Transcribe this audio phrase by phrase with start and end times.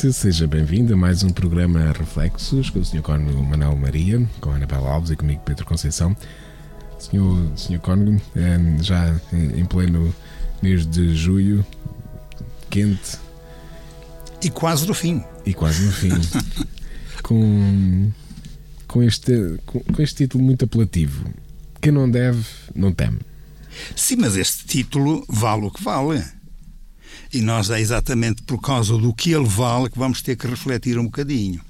[0.00, 3.02] Seja bem-vindo a mais um programa Reflexos com o Sr.
[3.02, 6.16] Cónigo Manuel Maria, com a Ana Paula Alves e comigo Pedro Conceição.
[6.98, 7.52] Sr.
[7.54, 7.78] Sr.
[7.80, 10.14] Cónigo, eh, já em pleno
[10.62, 11.62] mês de julho,
[12.70, 13.18] quente.
[14.42, 15.22] E quase no fim.
[15.44, 16.12] E quase no fim.
[17.22, 18.10] com,
[18.88, 21.26] com, este, com, com este título muito apelativo.
[21.78, 22.42] Quem não deve,
[22.74, 23.18] não teme.
[23.94, 26.24] Sim, mas este título vale o que vale.
[27.32, 30.98] E nós é exatamente por causa do que ele vale que vamos ter que refletir
[30.98, 31.60] um bocadinho.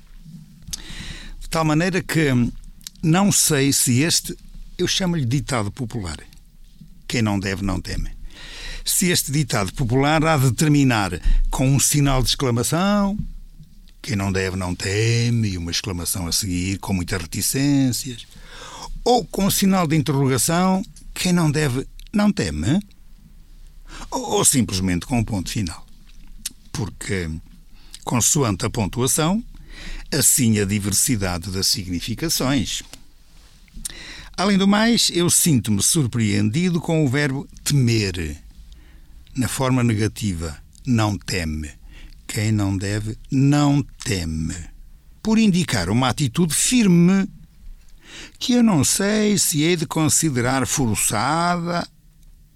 [1.38, 2.30] De tal maneira que
[3.02, 4.36] não sei se este,
[4.78, 6.16] eu chamo-lhe ditado popular.
[7.06, 8.10] Quem não deve, não teme.
[8.84, 13.18] Se este ditado popular há de terminar com um sinal de exclamação,
[14.00, 18.26] quem não deve, não teme, e uma exclamação a seguir com muitas reticências,
[19.04, 20.82] ou com um sinal de interrogação,
[21.14, 22.80] quem não deve, não teme
[24.10, 25.86] ou, simplesmente com um ponto final.
[26.72, 27.30] Porque,
[28.04, 29.42] consoante a pontuação,
[30.12, 32.82] assim a diversidade das significações.
[34.36, 38.42] Além do mais, eu sinto-me surpreendido com o verbo temer,
[39.36, 40.56] na forma negativa,
[40.86, 41.70] não teme.
[42.26, 44.54] Quem não deve, não teme.
[45.22, 47.28] Por indicar uma atitude firme
[48.38, 51.86] que eu não sei se hei de considerar forçada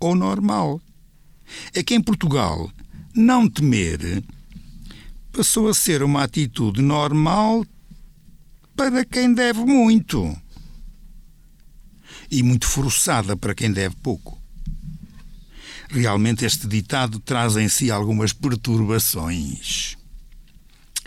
[0.00, 0.80] ou normal
[1.72, 2.70] é que em Portugal
[3.14, 4.22] não temer
[5.32, 7.66] passou a ser uma atitude normal
[8.76, 10.36] para quem deve muito
[12.30, 14.40] e muito forçada para quem deve pouco.
[15.88, 19.96] Realmente este ditado traz em si algumas perturbações.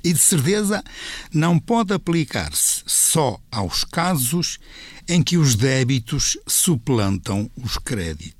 [0.03, 0.83] E de certeza
[1.33, 4.59] não pode aplicar-se só aos casos
[5.07, 8.36] em que os débitos suplantam os créditos.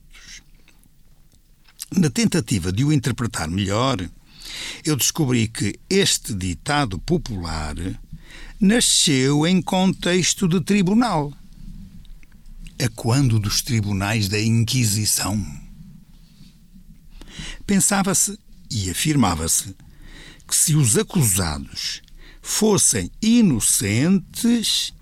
[1.96, 3.98] Na tentativa de o interpretar melhor,
[4.84, 7.76] eu descobri que este ditado popular
[8.60, 11.32] nasceu em contexto de tribunal.
[12.80, 15.44] A quando dos tribunais da Inquisição?
[17.66, 18.38] Pensava-se
[18.70, 19.76] e afirmava-se
[20.46, 22.02] que se os acusados
[22.42, 24.94] fossem inocentes,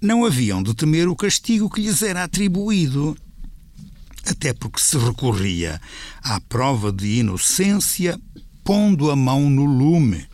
[0.00, 3.16] não haviam de temer o castigo que lhes era atribuído
[4.24, 5.80] até porque se recorria
[6.22, 8.20] à prova de inocência
[8.64, 10.26] pondo a mão no lume.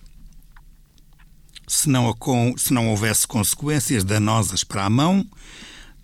[1.66, 2.14] Se não,
[2.56, 5.26] se não houvesse consequências danosas para a mão,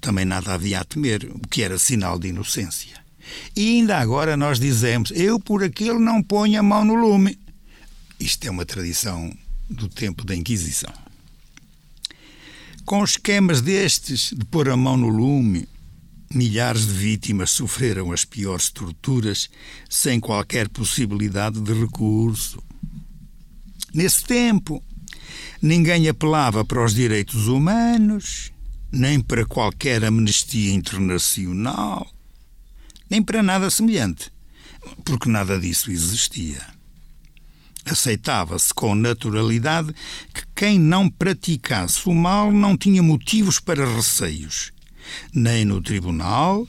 [0.00, 3.00] também nada havia a temer, o que era sinal de inocência.
[3.54, 7.38] E ainda agora nós dizemos: Eu por aquilo não ponho a mão no lume.
[8.18, 9.32] Isto é uma tradição
[9.70, 10.92] do tempo da Inquisição.
[12.84, 15.68] Com esquemas destes de pôr a mão no lume,
[16.34, 19.50] Milhares de vítimas sofreram as piores torturas
[19.90, 22.62] sem qualquer possibilidade de recurso.
[23.92, 24.82] Nesse tempo,
[25.60, 28.50] ninguém apelava para os direitos humanos,
[28.90, 32.10] nem para qualquer amnistia internacional,
[33.10, 34.32] nem para nada semelhante,
[35.04, 36.66] porque nada disso existia.
[37.84, 39.92] Aceitava-se com naturalidade
[40.32, 44.71] que quem não praticasse o mal não tinha motivos para receios
[45.34, 46.66] nem no tribunal,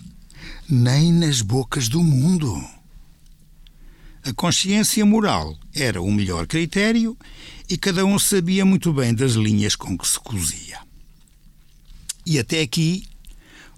[0.70, 2.64] nem nas bocas do mundo.
[4.24, 7.18] A consciência moral era o melhor critério
[7.70, 10.80] e cada um sabia muito bem das linhas com que se cozia.
[12.26, 13.06] E até aqui,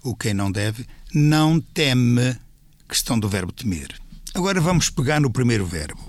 [0.02, 2.36] o quem não deve não teme,
[2.88, 4.00] questão do verbo temer.
[4.34, 6.04] Agora vamos pegar no primeiro verbo,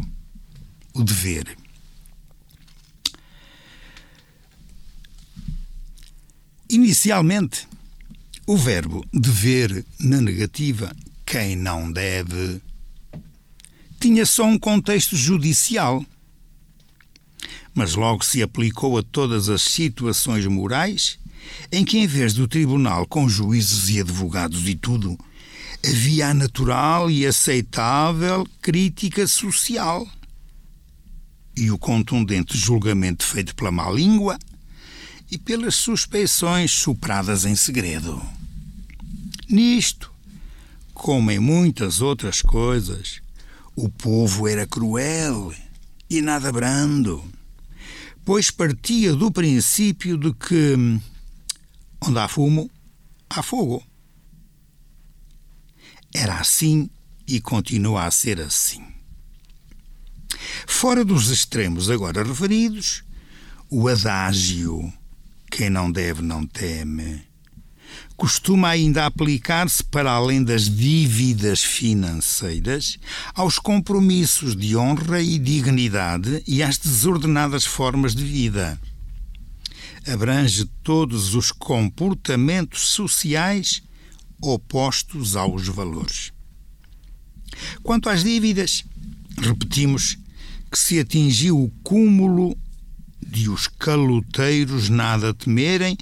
[0.93, 1.57] o dever.
[6.69, 7.66] Inicialmente,
[8.49, 10.95] o verbo dever na negativa,
[11.25, 12.61] quem não deve,
[13.99, 16.03] tinha só um contexto judicial.
[17.75, 21.19] Mas logo se aplicou a todas as situações morais
[21.69, 25.19] em que, em vez do tribunal com juízes e advogados e tudo,
[25.85, 30.07] havia a natural e aceitável crítica social.
[31.55, 34.39] E o contundente julgamento feito pela má língua
[35.29, 38.36] e pelas suspeições sopradas em segredo.
[39.49, 40.11] Nisto,
[40.93, 43.21] como em muitas outras coisas,
[43.75, 45.53] o povo era cruel
[46.09, 47.23] e nada brando.
[48.25, 50.75] pois partia do princípio de que
[52.01, 52.69] onde há fumo,
[53.29, 53.81] há fogo.
[56.13, 56.89] Era assim
[57.25, 58.85] e continua a ser assim.
[60.65, 63.03] Fora dos extremos agora referidos,
[63.69, 64.91] o adágio
[65.49, 67.25] quem não deve não teme
[68.15, 72.97] costuma ainda aplicar-se para além das dívidas financeiras
[73.33, 78.79] aos compromissos de honra e dignidade e às desordenadas formas de vida.
[80.07, 83.83] Abrange todos os comportamentos sociais
[84.41, 86.31] opostos aos valores.
[87.83, 88.83] Quanto às dívidas,
[89.37, 90.17] repetimos
[90.71, 92.57] que se atingiu o cúmulo
[93.25, 95.97] de os caloteiros nada temerem,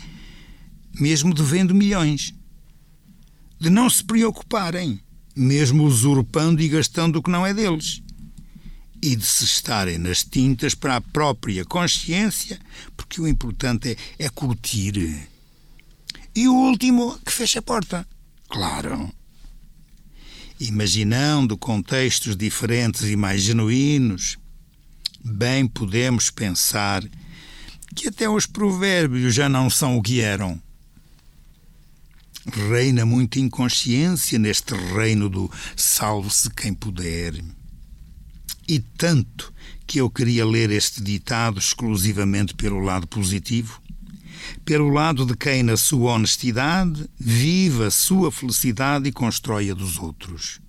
[0.99, 2.33] mesmo devendo milhões.
[3.59, 4.99] De não se preocuparem,
[5.35, 8.01] mesmo usurpando e gastando o que não é deles.
[9.01, 12.59] E de se estarem nas tintas para a própria consciência,
[12.97, 15.27] porque o importante é, é curtir.
[16.35, 18.07] E o último, que fecha a porta.
[18.49, 19.11] Claro
[20.59, 24.37] imaginando contextos diferentes e mais genuínos,
[25.23, 27.03] bem podemos pensar
[27.95, 30.61] que até os provérbios já não são o que eram.
[32.51, 37.43] Reina muita inconsciência neste reino do salve-se quem puder.
[38.67, 39.51] E tanto
[39.87, 43.81] que eu queria ler este ditado exclusivamente pelo lado positivo,
[44.63, 49.97] pelo lado de quem, na sua honestidade, vive a sua felicidade e constrói a dos
[49.97, 50.59] outros.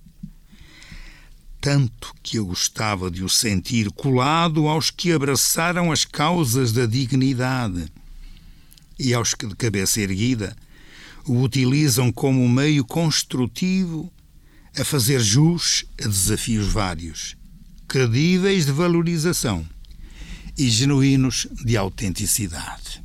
[1.61, 7.91] Tanto que eu gostava de o sentir colado aos que abraçaram as causas da dignidade
[8.99, 10.55] e aos que, de cabeça erguida,
[11.27, 14.11] o utilizam como meio construtivo
[14.79, 17.35] a fazer jus a desafios vários,
[17.87, 19.67] credíveis de valorização
[20.57, 23.03] e genuínos de autenticidade.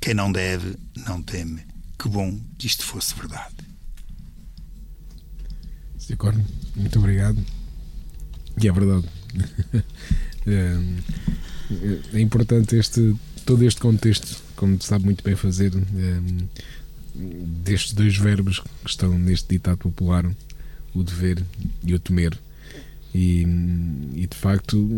[0.00, 0.76] Quem não deve,
[1.06, 1.62] não teme.
[1.98, 3.54] Que bom que isto fosse verdade.
[5.98, 6.16] Sr.
[6.16, 6.44] Corno,
[6.74, 7.38] muito obrigado.
[8.60, 9.08] E é verdade.
[10.46, 10.76] É,
[12.16, 13.14] é, importante este,
[13.46, 16.20] todo este contexto, como sabe muito bem fazer, é,
[17.14, 20.24] destes dois verbos que estão neste ditado popular,
[20.94, 21.42] o dever
[21.84, 22.36] e o temer.
[23.14, 23.42] E,
[24.14, 24.88] e de facto,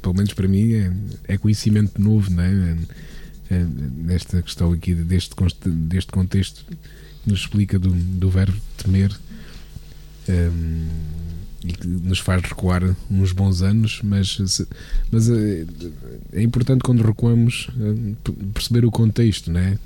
[0.00, 0.92] pelo menos para mim, é,
[1.28, 2.76] é conhecimento novo, não é?
[3.50, 3.66] Eh,
[3.96, 5.34] nesta questão aqui deste,
[5.66, 6.64] deste contexto
[7.26, 9.12] nos explica do, do verbo temer
[10.28, 10.88] ehm,
[11.62, 14.38] e que nos faz recuar uns bons anos, mas,
[15.10, 15.66] mas é,
[16.32, 19.78] é importante quando recuamos eh, perceber o contexto, né?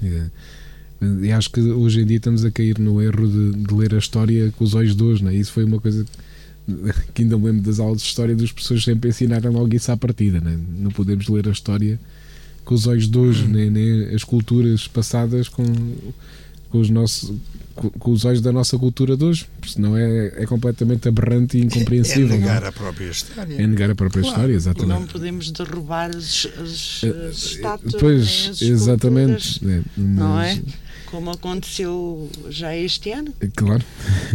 [1.01, 3.99] E acho que hoje em dia estamos a cair no erro de, de ler a
[3.99, 5.35] história com os olhos de hoje, né?
[5.35, 6.05] Isso foi uma coisa
[7.15, 9.97] que ainda me lembro das aulas de história dos professores sempre ensinaram logo isso à
[9.97, 10.59] partida, né?
[10.79, 11.99] Não podemos ler a história
[12.65, 13.49] com os olhos de hoje, hum.
[13.49, 15.65] nem, nem as culturas passadas com,
[16.69, 17.33] com os nossos
[17.75, 21.57] com, com, os olhos da nossa cultura de hoje, porque senão é, é completamente aberrante
[21.57, 22.33] e incompreensível.
[22.33, 22.69] É, é negar não?
[22.69, 23.55] a própria história.
[23.55, 25.01] É negar a própria claro, história, exatamente.
[25.01, 27.95] Não podemos derrubar as, as, as estátuas.
[27.95, 29.61] Pois, as exatamente.
[29.65, 30.61] É, mas, não é?
[31.11, 33.33] Como aconteceu já este ano.
[33.57, 33.83] Claro.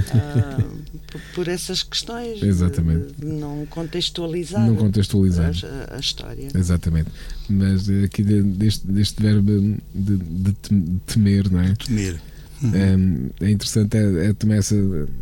[0.09, 2.41] Uh, por, por, essas questões.
[2.41, 3.13] Exatamente.
[3.17, 5.51] De não contextualizar, não contextualizar.
[5.89, 6.50] A, a, história.
[6.53, 7.12] Exatamente.
[7.47, 10.53] Mas aqui deste, deste verbo de, de
[11.05, 11.74] temer, não é?
[11.75, 12.19] Temer.
[12.63, 13.31] Uhum.
[13.41, 14.75] É, é, interessante é, é também essa,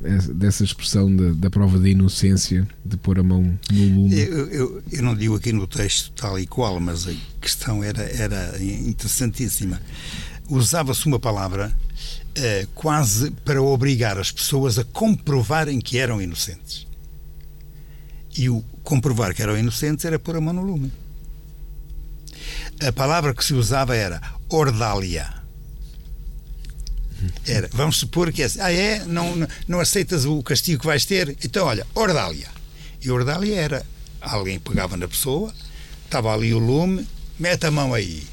[0.04, 4.20] é, dessa expressão da, da, prova da inocência, de pôr a mão no lume.
[4.20, 8.04] Eu, eu, eu, não digo aqui no texto tal e qual, mas a questão era,
[8.04, 9.82] era interessantíssima
[10.52, 11.76] usava-se uma palavra
[12.38, 16.86] uh, quase para obrigar as pessoas a comprovarem que eram inocentes.
[18.38, 20.92] E o comprovar que eram inocentes era pôr a mão no lume.
[22.86, 25.42] A palavra que se usava era ordália.
[27.46, 31.06] Era, vamos supor que é, ah é, não, não, não aceitas o castigo que vais
[31.06, 31.38] ter?
[31.44, 32.48] Então olha, ordália.
[33.02, 33.86] E ordália era,
[34.20, 35.54] alguém pegava na pessoa,
[36.04, 37.08] estava ali o lume,
[37.40, 38.24] mete a mão aí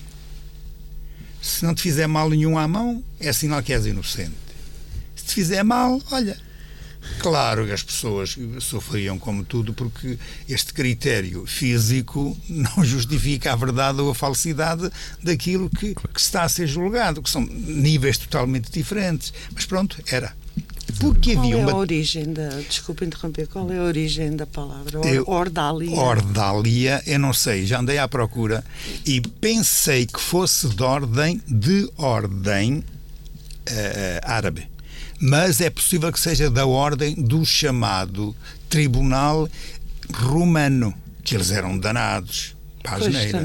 [1.41, 4.35] se não te fizer mal nenhum à mão, é sinal que és inocente.
[5.17, 6.37] Se te fizer mal, olha,
[7.19, 10.19] Claro que as pessoas sofriam como tudo, porque
[10.49, 14.91] este critério físico não justifica a verdade ou a falsidade
[15.23, 19.33] daquilo que, que está a ser julgado, que são níveis totalmente diferentes.
[19.53, 20.37] Mas pronto, era.
[21.01, 21.73] Porque qual havia é uma...
[21.73, 22.49] a origem da.
[22.49, 25.01] Desculpa interromper, qual é a origem da palavra?
[25.07, 25.91] Eu, ordália.
[25.91, 28.65] Ordália, eu não sei, já andei à procura
[29.07, 32.85] e pensei que fosse de ordem, de ordem uh,
[34.25, 34.69] árabe.
[35.21, 38.35] Mas é possível que seja da ordem do chamado
[38.69, 39.49] Tribunal
[40.13, 42.57] Romano, que eles eram danados
[42.89, 43.39] para a geneira.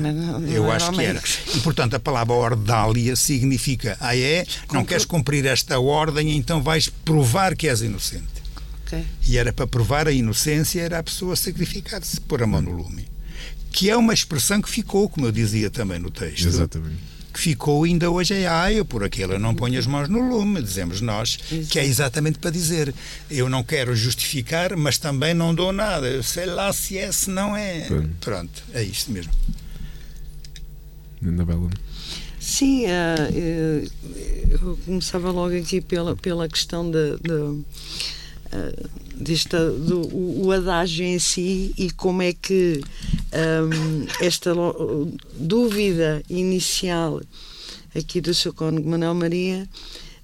[0.50, 1.22] Eu acho que era.
[1.56, 6.90] E, portanto, a palavra ordália significa, ah é, não queres cumprir esta ordem, então vais
[6.90, 8.44] provar que és inocente.
[8.86, 9.06] Okay.
[9.28, 13.08] E era para provar a inocência, era a pessoa sacrificar-se, pôr a mão no lume.
[13.72, 16.48] Que é uma expressão que ficou, como eu dizia também no texto.
[16.48, 20.20] Exatamente que ficou ainda hoje é ah, eu por aquilo não ponho as mãos no
[20.20, 21.70] lume, dizemos nós, Exato.
[21.70, 22.94] que é exatamente para dizer
[23.30, 27.30] eu não quero justificar, mas também não dou nada, eu sei lá se é, se
[27.30, 27.88] não é.
[28.22, 29.34] Pronto, é isto mesmo.
[31.22, 31.70] Bela.
[32.40, 33.92] Sim, uh,
[34.52, 37.64] eu começava logo aqui pela, pela questão de, de uh,
[39.16, 42.84] desta, do, o, o adágio em si e como é que
[43.34, 44.52] um, esta
[45.34, 47.22] dúvida inicial
[47.96, 49.68] aqui do seu cônego Manuel Maria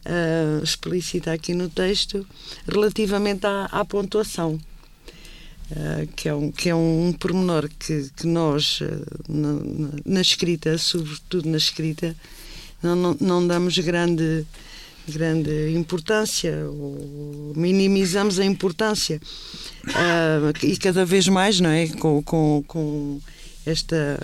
[0.05, 2.25] uh, explicita aqui no texto
[2.67, 4.59] relativamente à, à pontuação.
[5.71, 9.59] Uh, que é um, que é um pormenor que, que nós, uh, na,
[10.03, 12.15] na, escrita, sobretudo na escrita,
[12.81, 14.47] não, não, não damos grande
[15.09, 19.19] grande importância, ou minimizamos a importância.
[19.87, 21.87] Uh, e cada vez mais, não é?
[21.87, 23.21] Com, com, com
[23.65, 24.19] esta.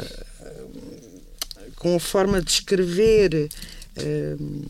[1.75, 3.49] com a forma de escrever.
[3.97, 4.65] Uh,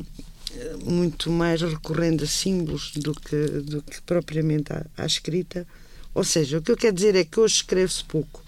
[0.86, 5.67] muito mais recorrendo a símbolos do que, do que propriamente à, à escrita.
[6.13, 8.41] Ou seja, o que eu quero dizer é que hoje escreve-se pouco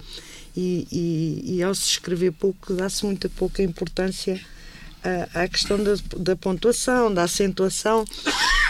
[0.55, 4.41] e, e, e, ao se escrever pouco dá-se muita pouca importância
[5.33, 8.05] a questão da, da, pontuação, da acentuação,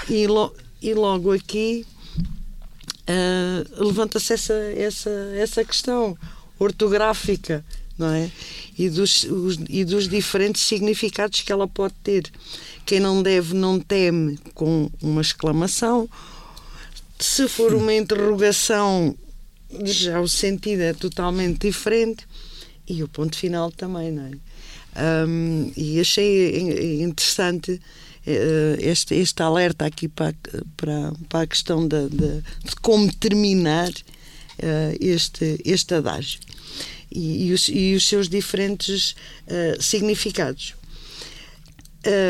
[0.10, 1.86] e, lo, e logo aqui
[3.08, 6.18] uh, levanta-se essa, essa, essa questão
[6.60, 7.64] ortográfica,
[7.98, 8.30] não é?
[8.78, 12.32] E dos, os, e dos diferentes significados que ela pode ter.
[12.86, 16.08] Quem não deve, não teme, com uma exclamação.
[17.20, 19.16] Se for uma interrogação,
[19.84, 22.28] já o sentido é totalmente diferente.
[22.88, 24.32] E o ponto final também, não é?
[24.98, 27.80] Um, e achei interessante uh,
[28.80, 30.34] este, este alerta aqui para,
[30.76, 36.40] para, para a questão de, de, de como terminar uh, este, este adágio
[37.12, 40.74] e, e, os, e os seus diferentes uh, significados.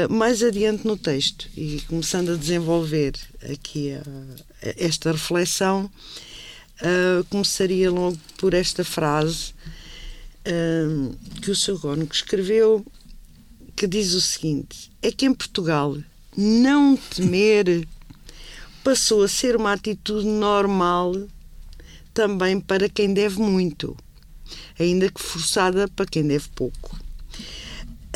[0.09, 3.13] mais adiante no texto, e começando a desenvolver
[3.49, 4.01] aqui a,
[4.67, 5.89] a esta reflexão,
[7.29, 9.53] começaria logo por esta frase
[11.41, 12.85] que o seu Gónico escreveu,
[13.75, 15.97] que diz o seguinte: é que em Portugal
[16.35, 17.87] não temer
[18.83, 21.13] passou a ser uma atitude normal
[22.13, 23.95] também para quem deve muito,
[24.79, 26.97] ainda que forçada para quem deve pouco.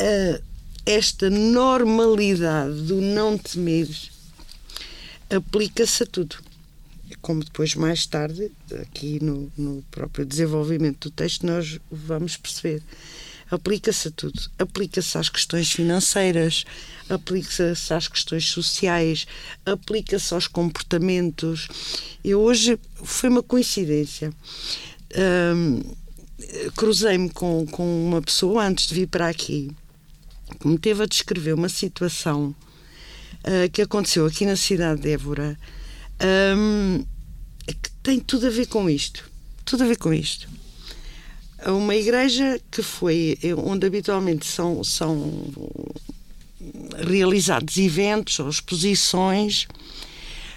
[0.00, 0.42] Uh,
[0.84, 3.88] esta normalidade do não temer
[5.30, 6.51] aplica-se a tudo
[7.22, 8.50] como depois mais tarde,
[8.80, 12.82] aqui no, no próprio desenvolvimento do texto, nós vamos perceber.
[13.50, 14.40] Aplica-se a tudo.
[14.58, 16.64] Aplica-se às questões financeiras,
[17.08, 19.26] aplica-se às questões sociais,
[19.64, 21.68] aplica-se aos comportamentos.
[22.24, 24.32] Eu hoje, foi uma coincidência,
[26.76, 29.70] cruzei-me com, com uma pessoa antes de vir para aqui,
[30.58, 32.54] que me teve a descrever uma situação
[33.44, 35.58] uh, que aconteceu aqui na cidade de Évora,
[36.56, 37.04] um,
[37.66, 39.30] que tem tudo a ver com isto.
[39.64, 40.48] Tudo a ver com isto.
[41.66, 45.44] Uma igreja que foi onde habitualmente são, são
[47.06, 49.66] realizados eventos ou exposições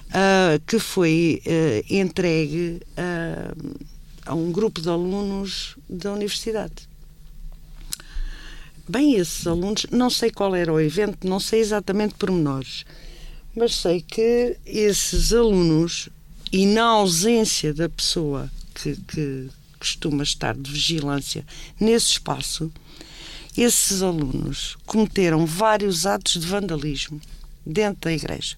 [0.07, 3.75] uh, que foi uh, entregue uh,
[4.25, 6.89] a um grupo de alunos da universidade.
[8.87, 12.85] Bem, esses alunos, não sei qual era o evento, não sei exatamente pormenores,
[13.55, 16.09] mas sei que esses alunos
[16.51, 21.45] e na ausência da pessoa que, que costuma estar de vigilância
[21.79, 22.71] nesse espaço,
[23.57, 27.21] esses alunos cometeram vários atos de vandalismo
[27.65, 28.57] dentro da igreja.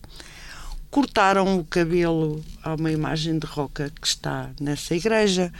[0.89, 5.53] Cortaram o cabelo a uma imagem de roca que está nessa igreja,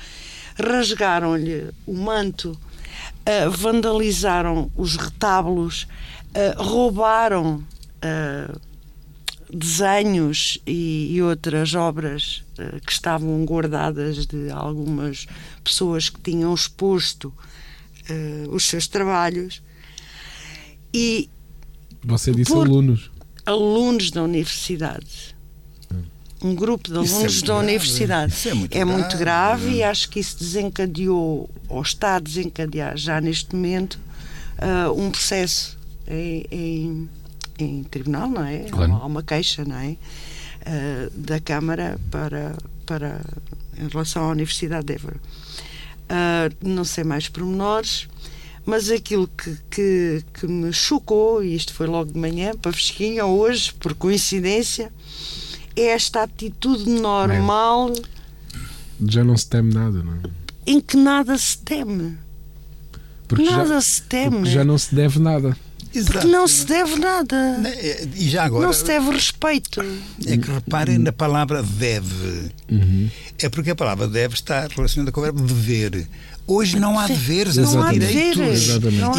[0.58, 5.88] rasgaram-lhe o manto, uh, vandalizaram os retábulos,
[6.34, 8.67] uh, roubaram uh,
[9.54, 15.26] desenhos e, e outras obras uh, que estavam guardadas de algumas
[15.64, 17.28] pessoas que tinham exposto
[18.10, 19.62] uh, os seus trabalhos.
[20.94, 21.30] E
[22.04, 23.12] você disse alunos.
[23.46, 25.36] Alunos da universidade.
[26.42, 27.64] Um grupo de é alunos é da grave.
[27.64, 28.34] universidade.
[28.34, 28.92] Isso é muito é grave.
[28.92, 34.00] muito grave e acho que isso desencadeou, ou está a desencadear já neste momento,
[34.60, 35.78] uh, um processo
[36.08, 37.10] em, em
[37.58, 38.60] em tribunal, não é?
[38.70, 38.94] Claro.
[38.94, 39.98] Há uma queixa, não é?
[40.66, 43.22] Uh, da Câmara para, para,
[43.78, 45.18] em relação à Universidade de Évora.
[45.18, 48.08] Uh, não sei mais pormenores,
[48.66, 53.26] mas aquilo que, que, que, me chocou, e isto foi logo de manhã, para fresquinha,
[53.26, 54.92] hoje, por coincidência,
[55.76, 57.94] é esta atitude normal.
[59.06, 60.20] Já não se teme nada, não é?
[60.66, 62.18] Em que nada se teme.
[63.28, 64.50] Porque nada já, se teme.
[64.50, 65.56] Já não se deve nada.
[65.98, 66.20] Exato.
[66.20, 67.62] Porque não se deve nada.
[67.66, 69.82] É, e já agora, não se deve respeito.
[70.26, 72.52] É que reparem na palavra deve.
[72.70, 73.10] Uhum.
[73.40, 76.08] É porque a palavra deve está relacionada com o verbo dever.
[76.48, 78.70] Hoje não há deveres, não há direitos.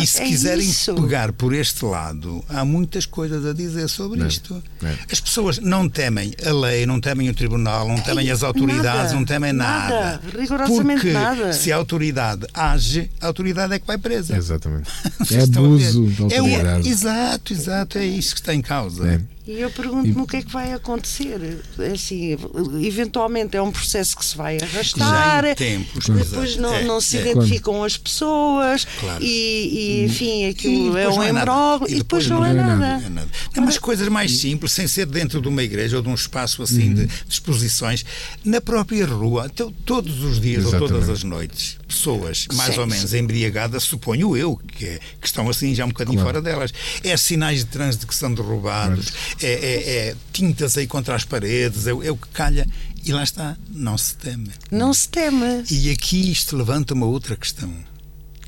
[0.00, 0.94] E se é quiserem isso.
[0.94, 4.26] pegar por este lado, há muitas coisas a dizer sobre é.
[4.26, 4.62] isto.
[4.82, 4.94] É.
[5.12, 9.14] As pessoas não temem a lei, não temem o tribunal, não temem as autoridades, nada,
[9.14, 9.94] não temem nada.
[9.94, 10.20] nada.
[10.38, 11.52] Rigorosamente porque nada.
[11.52, 14.34] se a autoridade age, a autoridade é que vai presa.
[14.34, 14.88] Exatamente.
[15.30, 16.88] é abuso da autoridade.
[16.88, 19.06] É, exato, exato, é isso que está em causa.
[19.06, 19.20] É.
[19.48, 20.22] E eu pergunto-me e...
[20.22, 21.40] o que é que vai acontecer.
[21.78, 22.36] É assim,
[22.84, 27.00] eventualmente é um processo que se vai arrastar, Já em tempos, depois não, é, não
[27.00, 27.20] se é.
[27.22, 27.86] identificam claro.
[27.86, 29.24] as pessoas claro.
[29.24, 33.30] e, e, enfim, aquilo é um embróglio e, depois, não, é, não é nada.
[33.54, 33.58] É.
[33.58, 36.62] É umas coisas mais simples, sem ser dentro de uma igreja ou de um espaço
[36.62, 36.94] assim uhum.
[36.94, 38.04] de, de, exposições,
[38.44, 39.50] na própria rua,
[39.86, 40.92] todos os dias Exatamente.
[40.92, 45.48] ou todas as noites, pessoas mais ou menos embriagadas, suponho eu, que, é, que estão
[45.48, 46.34] assim já um bocadinho claro.
[46.34, 46.70] fora delas.
[47.02, 49.10] É sinais de trânsito que são derrubados.
[49.40, 52.66] É, é, é tintas aí contra as paredes, é, é o que calha.
[53.04, 54.50] E lá está, não se teme.
[54.70, 55.64] Não se teme.
[55.70, 57.72] E aqui isto levanta uma outra questão,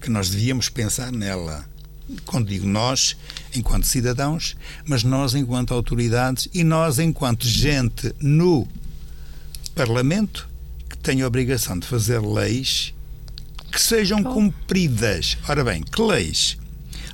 [0.01, 1.65] que nós devíamos pensar nela.
[2.27, 3.17] Quando digo nós,
[3.55, 8.67] enquanto cidadãos, mas nós enquanto autoridades e nós enquanto gente no
[9.75, 10.49] Parlamento
[10.89, 12.93] que tem a obrigação de fazer leis
[13.71, 15.39] que sejam cumpridas.
[15.49, 16.59] Ora bem, que leis?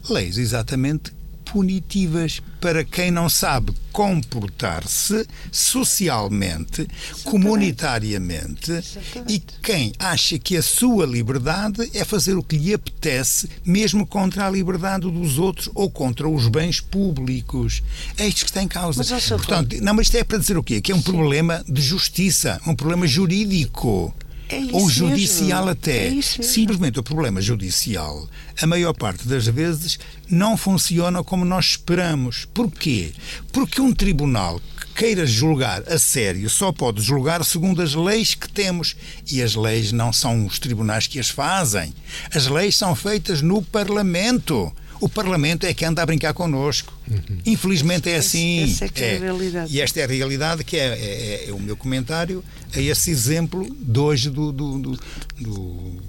[0.09, 1.13] Leis exatamente
[1.45, 7.23] punitivas para quem não sabe comportar-se socialmente, Exatamente.
[7.23, 9.33] comunitariamente Exatamente.
[9.33, 14.49] e quem acha que a sua liberdade é fazer o que lhe apetece, mesmo contra
[14.49, 17.85] a liberdade dos outros ou contra os bens públicos.
[18.19, 19.05] É isto que está em causa.
[19.09, 20.81] Mas, Portanto, não, mas isto é para dizer o quê?
[20.81, 21.13] Que é um Sim.
[21.13, 24.13] problema de justiça, um problema jurídico.
[24.49, 25.71] É ou judicial mesmo.
[25.71, 26.09] até.
[26.09, 28.29] É Simplesmente o problema judicial,
[28.61, 32.47] a maior parte das vezes, não funciona como nós esperamos.
[32.55, 33.13] Porquê?
[33.53, 38.49] Porque um tribunal que queira julgar a sério só pode julgar segundo as leis que
[38.49, 38.97] temos.
[39.31, 41.93] E as leis não são os tribunais que as fazem.
[42.33, 44.73] As leis são feitas no Parlamento.
[45.01, 46.93] O Parlamento é que anda a brincar connosco.
[47.11, 47.39] Uhum.
[47.45, 48.65] Infelizmente é assim.
[48.65, 49.75] Essa é, que é, é a realidade.
[49.75, 52.43] E esta é a realidade que é, é, é, o meu comentário
[52.75, 55.01] a esse exemplo de hoje do, do, do,
[55.41, 56.03] do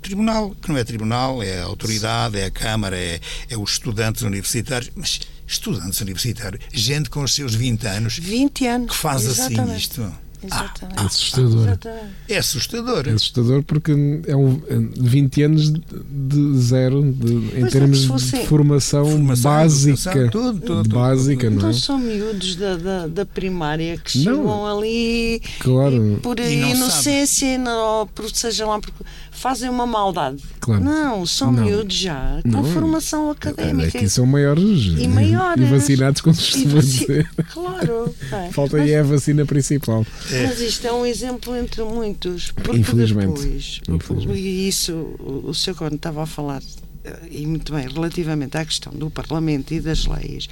[0.00, 4.22] tribunal, que não é tribunal, é a autoridade, é a Câmara, é, é os estudantes
[4.22, 9.54] universitários, mas estudantes universitários, gente com os seus 20 anos, 20 anos que faz assim
[9.54, 9.70] exatamente.
[9.70, 10.27] assim isto.
[10.42, 10.98] Exatamente.
[10.98, 11.62] Ah, assustador.
[11.66, 12.04] Exatamente.
[12.28, 13.08] É assustador.
[13.08, 13.92] É assustador porque
[14.26, 14.60] é um,
[14.96, 19.90] 20 anos de zero de, em é, termos fosse- de formação, Formação, básica.
[20.18, 21.72] educação, tudo, tudo, básica, tudo, não Então é?
[21.72, 24.36] são miúdos da, da, da primária que Não.
[24.36, 26.14] chegam ali Claro.
[26.14, 30.42] e por E não inocência, não, por, seja lá, porque fazem uma maldade.
[30.60, 30.82] Claro.
[30.84, 31.64] Não, são Não.
[31.64, 32.64] miúdos já, com Não.
[32.64, 33.96] formação académica.
[33.98, 35.62] Aqui são maiores E maiores.
[35.62, 37.30] e vacinados, como se costuma vaci- dizer.
[37.52, 38.14] Claro.
[38.32, 38.50] é.
[38.52, 40.04] Falta Mas- aí a vacina principal.
[40.30, 42.52] Mas isto é um exemplo entre muitos.
[42.52, 43.40] Porque Infelizmente.
[43.40, 44.38] depois, Infelizmente.
[44.38, 45.74] e isso o, o Sr.
[45.74, 46.62] Corno estava a falar,
[47.04, 50.48] eh, e muito bem, relativamente à questão do Parlamento e das leis,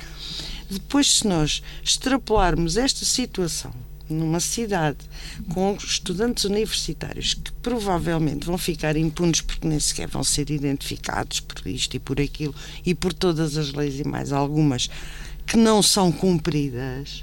[0.70, 3.72] depois se nós extrapolarmos esta situação
[4.08, 4.98] numa cidade
[5.52, 11.66] com estudantes universitários que provavelmente vão ficar impunes porque nem sequer vão ser identificados por
[11.66, 14.88] isto e por aquilo e por todas as leis e mais algumas
[15.46, 17.22] que não são cumpridas,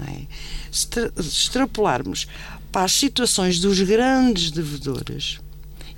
[0.00, 0.22] é?
[0.70, 2.26] Extra- extrapolarmos
[2.70, 5.38] para as situações dos grandes devedores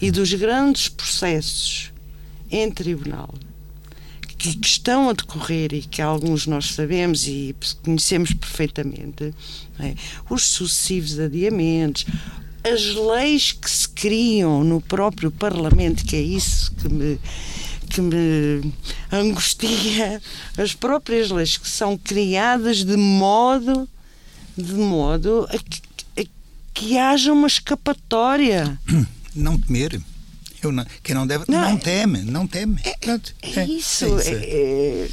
[0.00, 1.92] e dos grandes processos
[2.50, 3.34] em tribunal
[4.38, 9.34] que, que estão a decorrer e que alguns nós sabemos e conhecemos perfeitamente,
[9.80, 9.94] é?
[10.30, 12.06] os sucessivos adiamentos,
[12.62, 17.18] as leis que se criam no próprio Parlamento, que é isso que me,
[17.88, 18.72] que me
[19.10, 20.20] angustia,
[20.56, 23.88] as próprias leis que são criadas de modo,
[24.56, 25.82] de modo a que,
[26.22, 26.24] a
[26.74, 28.78] que haja uma escapatória.
[29.34, 30.00] Não temer.
[30.60, 32.80] Eu não, quem não deve, Não, não, é- teme, não teme.
[32.82, 34.30] É isso, é isso.
[34.30, 35.08] é, é,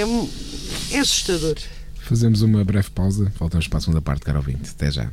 [0.00, 1.56] é- é assustador.
[2.00, 3.32] Fazemos uma breve pausa.
[3.38, 4.70] Voltamos para a segunda parte, caro ouvinte.
[4.70, 5.12] Até já.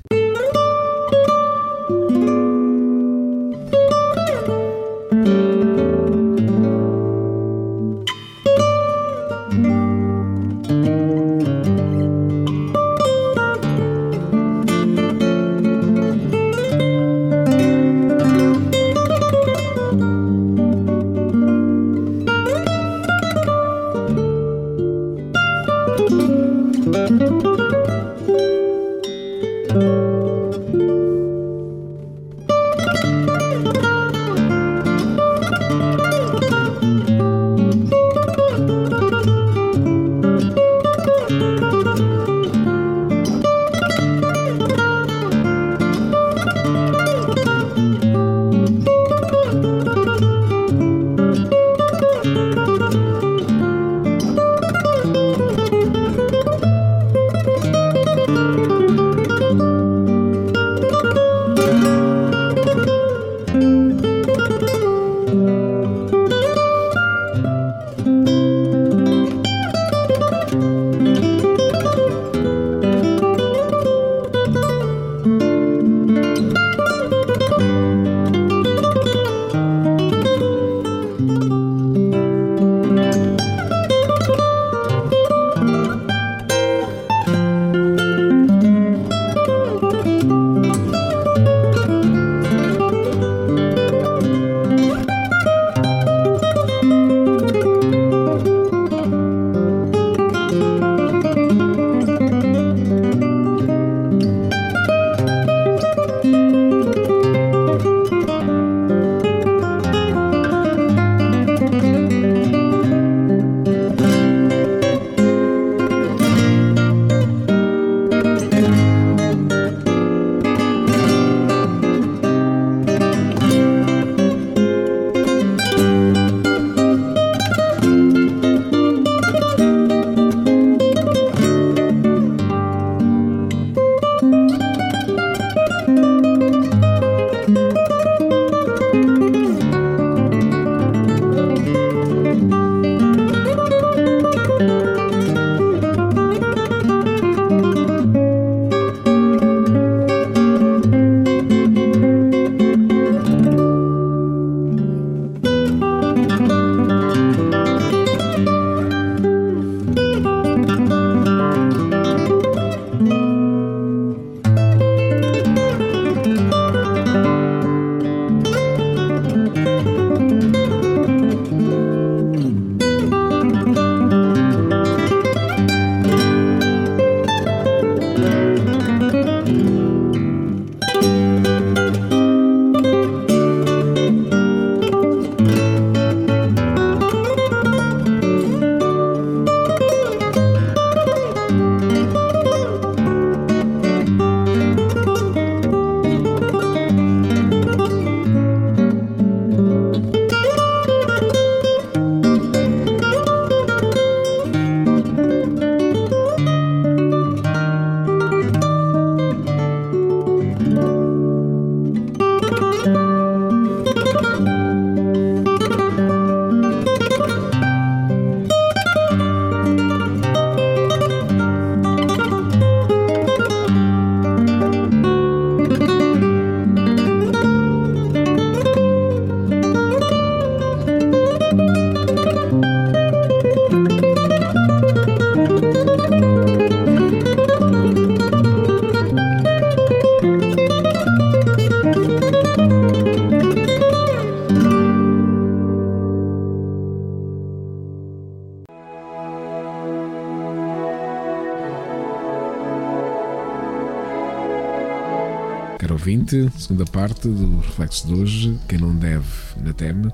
[256.25, 259.25] Ouvinte, segunda parte do Reflexo de hoje, quem não deve,
[259.57, 260.11] na teme,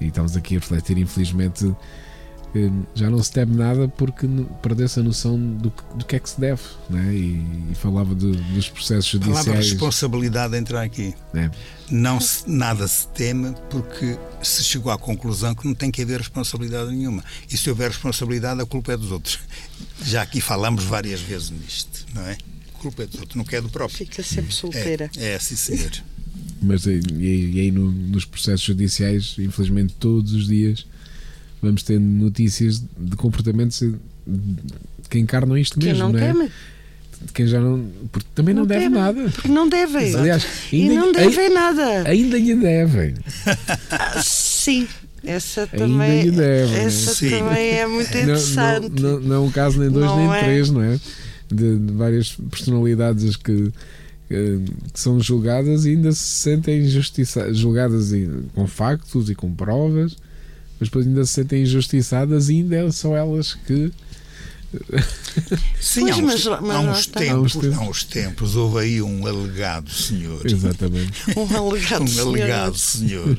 [0.00, 1.74] e estamos aqui a refletir, infelizmente,
[2.94, 4.28] já não se teme nada porque
[4.62, 7.12] perdeu-se a noção do, do que é que se deve, né?
[7.12, 9.40] e, e falava de, dos processos judiciais.
[9.40, 11.14] A palavra responsabilidade entrar aqui.
[11.34, 11.50] É.
[11.90, 16.18] Não se, nada se teme porque se chegou à conclusão que não tem que haver
[16.18, 17.24] responsabilidade nenhuma.
[17.50, 19.40] E se houver responsabilidade, a culpa é dos outros.
[20.02, 22.38] Já aqui falamos várias vezes nisto, não é?
[22.84, 23.96] Culpa é do outro, não quer do próprio.
[23.96, 25.10] Fica sempre solteira.
[25.16, 25.90] É, é sim, senhor.
[26.60, 30.86] Mas e, e aí no, nos processos judiciais, infelizmente, todos os dias
[31.60, 33.82] vamos tendo notícias de comportamentos
[35.08, 36.32] que encarnam isto quem mesmo, não, não é?
[36.32, 36.50] Teme.
[37.32, 37.86] Quem já não.
[38.12, 39.30] Porque também não, não deve nada.
[39.30, 40.14] Porque não devem.
[40.14, 42.08] Aliás, ainda, e não devem nada.
[42.08, 43.14] Ainda lhe devem.
[43.90, 44.86] Ah, sim.
[45.22, 46.76] Essa também, devem.
[46.80, 47.30] essa sim.
[47.30, 49.00] também é muito interessante.
[49.00, 50.40] Não, não, não, é um caso nem dois nem é.
[50.40, 51.00] três, não é?
[51.54, 53.72] De, de várias personalidades que,
[54.28, 54.60] que,
[54.94, 58.10] são julgadas e ainda se sentem injustiçadas, julgadas
[58.54, 60.16] com factos e com provas,
[60.80, 63.92] mas depois ainda se sentem injustiçadas e ainda são elas que
[65.80, 67.20] Sim, Pois, há uns, mas- há mas uns lá está.
[67.20, 67.78] tempos, Há uns tempos.
[67.78, 70.44] há uns tempos houve aí um alegado senhor.
[70.44, 71.12] Exatamente.
[71.36, 72.28] Um alegado um senhor.
[72.28, 73.36] alegado senhor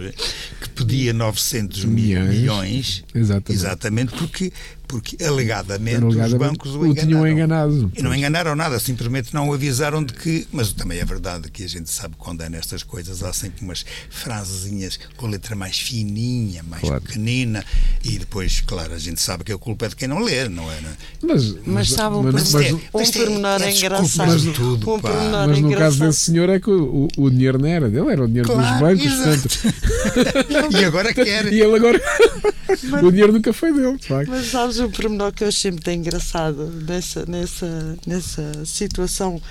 [0.61, 2.29] que pedia 900 mil Milhões.
[2.39, 3.51] milhões, Exatamente.
[3.51, 4.53] exatamente porque,
[4.87, 7.71] porque alegadamente, os Alegadamente, bancos o o tinham enganaram.
[7.71, 7.91] enganado.
[7.95, 10.47] E não enganaram nada, simplesmente não o avisaram de que.
[10.51, 13.85] Mas também é verdade que a gente sabe quando é nestas coisas, há sempre umas
[14.09, 17.01] frasezinhas com letra mais fininha, mais Claro.
[17.01, 17.63] pequenina,
[18.03, 20.71] e depois, claro, a gente sabe que a culpa é de quem não lê, não
[20.71, 20.81] é?
[20.81, 20.93] Não é?
[21.23, 24.03] Mas, Mas sabe um mas, pormenor- mas- Mas um tem- pormenor é engraçado.
[24.05, 25.99] desculpas de tudo, um mas no caso engraçado.
[26.07, 28.95] desse senhor é que o, o, o dinheiro não era dele, era o dinheiro Claro,
[28.97, 29.59] dos bancos.
[30.79, 31.51] E agora quer.
[31.51, 32.01] E ele agora.
[33.03, 34.29] o dinheiro nunca foi dele, de facto.
[34.29, 39.41] Mas sabes o pormenor que eu achei muito engraçado nessa, nessa, nessa situação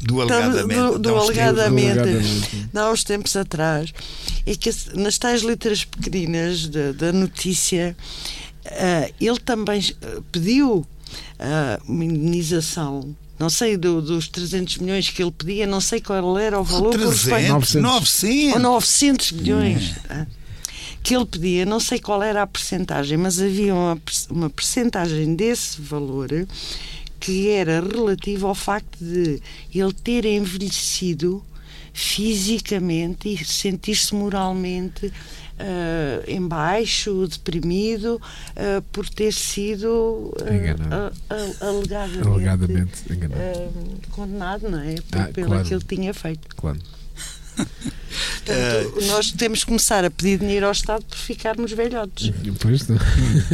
[0.00, 0.80] Do Estava- alegadamente.
[0.92, 1.98] do- do alegadamente.
[1.98, 2.68] Alegadamente.
[2.72, 3.92] de há uns tempos atrás
[4.46, 7.96] e que nas tais letras pequeninas da, da notícia
[8.66, 10.84] ah, ele também ah, pediu
[11.38, 16.38] ah, uma indenização não sei do- dos 300 milhões que ele pedia não sei qual
[16.38, 17.82] era o valor por respeito- 300, 900.
[17.82, 18.52] 900.
[18.54, 19.94] ou 900 milhões
[21.02, 25.80] que ele pedia, não sei qual era a percentagem, mas havia uma, uma percentagem desse
[25.80, 26.28] valor
[27.18, 29.40] que era relativa ao facto de
[29.74, 31.42] ele ter envelhecido
[31.92, 35.12] fisicamente e sentir-se moralmente
[35.58, 38.20] ah, em baixo, deprimido,
[38.56, 41.14] ah, por ter sido ah, Enganado.
[41.28, 43.40] a- a- alegadamente, Alegadamente enganado.
[43.42, 44.94] ah, condenado, não é?
[45.10, 45.64] Por- Ah, pelo claro.
[45.68, 46.48] que ele tinha feito.
[46.56, 46.78] Claro.
[48.44, 52.98] Portanto, nós temos que começar a pedir dinheiro ao Estado por ficarmos velhotes, Pois não.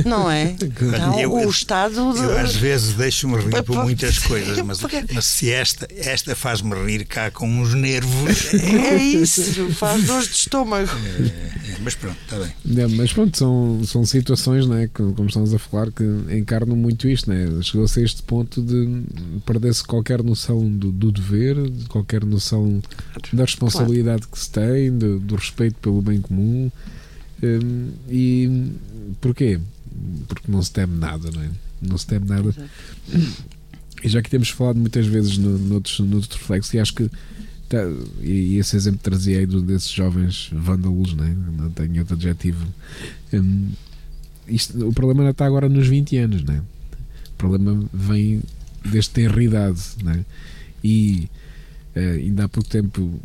[0.05, 0.57] não é?
[0.99, 2.13] Não, Eu- o Estado.
[2.13, 6.35] de- Eu às vezes deixo-me rir por muitas coisas, mas, Porque- mas se esta, esta
[6.35, 8.49] faz-me rir cá com uns nervos.
[8.89, 9.43] É isso,
[9.73, 10.89] faz dores de estômago.
[10.89, 12.53] É, mas pronto, está bem.
[12.65, 16.03] Não, mas pronto, são, são situações, né, que, como estamos a falar, que
[16.35, 17.29] encarnam muito isto.
[17.31, 17.47] Né?
[17.63, 19.03] Chegou-se a este ponto de
[19.45, 22.81] perder-se qualquer noção do, do dever, de qualquer noção
[23.33, 26.71] da responsabilidade que se tem, do, do respeito pelo bem comum.
[27.43, 28.71] Hum, e
[29.21, 29.61] porquê?
[30.27, 31.51] Porque não se teme nada, não é?
[31.81, 32.55] Não se teme nada.
[34.03, 37.11] E já que temos falado muitas vezes no, noutros, noutros reflexos, e acho que
[37.69, 37.79] tá-
[38.23, 41.37] e, e esse exemplo trazia aí do- desses jovens vândalos, né?
[41.57, 42.65] não tenho outro adjetivo.
[43.33, 43.69] Hum,
[44.47, 46.63] isto, o problema não está agora nos 20 anos, né?
[47.29, 48.41] o problema vem
[48.89, 49.81] desde ter idade.
[50.03, 50.25] Né?
[50.83, 51.29] E
[51.95, 53.21] eh, ainda há pouco tempo,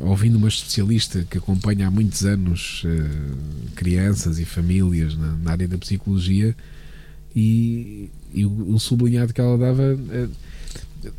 [0.00, 5.68] ouvindo uma especialista que acompanha há muitos anos eh, crianças e famílias na, na área
[5.68, 6.56] da psicologia,
[7.34, 9.98] e, e o, o sublinhado que ela dava.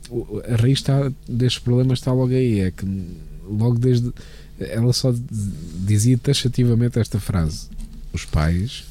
[0.10, 2.60] o- a raiz está, destes problemas está logo aí.
[2.62, 2.86] É que
[3.48, 4.12] logo desde.
[4.60, 5.14] Ela só
[5.86, 7.68] dizia taxativamente esta frase:
[8.14, 8.84] Os pais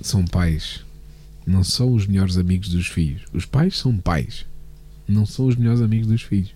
[0.00, 0.80] são pais,
[1.46, 3.22] não são os melhores amigos dos filhos.
[3.32, 4.46] Os pais são pais,
[5.06, 6.54] não são os melhores amigos dos filhos.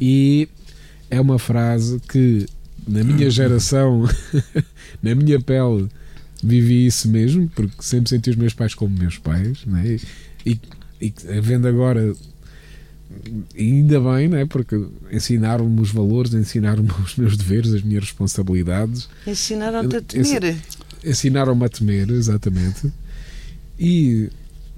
[0.00, 0.48] E
[1.10, 2.46] é uma frase que
[2.86, 4.08] na minha geração,
[5.02, 5.88] na minha pele,
[6.42, 9.98] vivi isso mesmo, porque sempre senti os meus pais como meus pais, né?
[10.46, 10.58] e,
[11.00, 12.14] e vendo agora
[13.58, 14.46] ainda bem, né?
[14.46, 20.56] porque ensinaram-me os valores, ensinaram-me os meus deveres, as minhas responsabilidades, Ensinaram-te a temer.
[21.04, 22.90] ensinaram-me a temer, exatamente.
[23.78, 24.30] E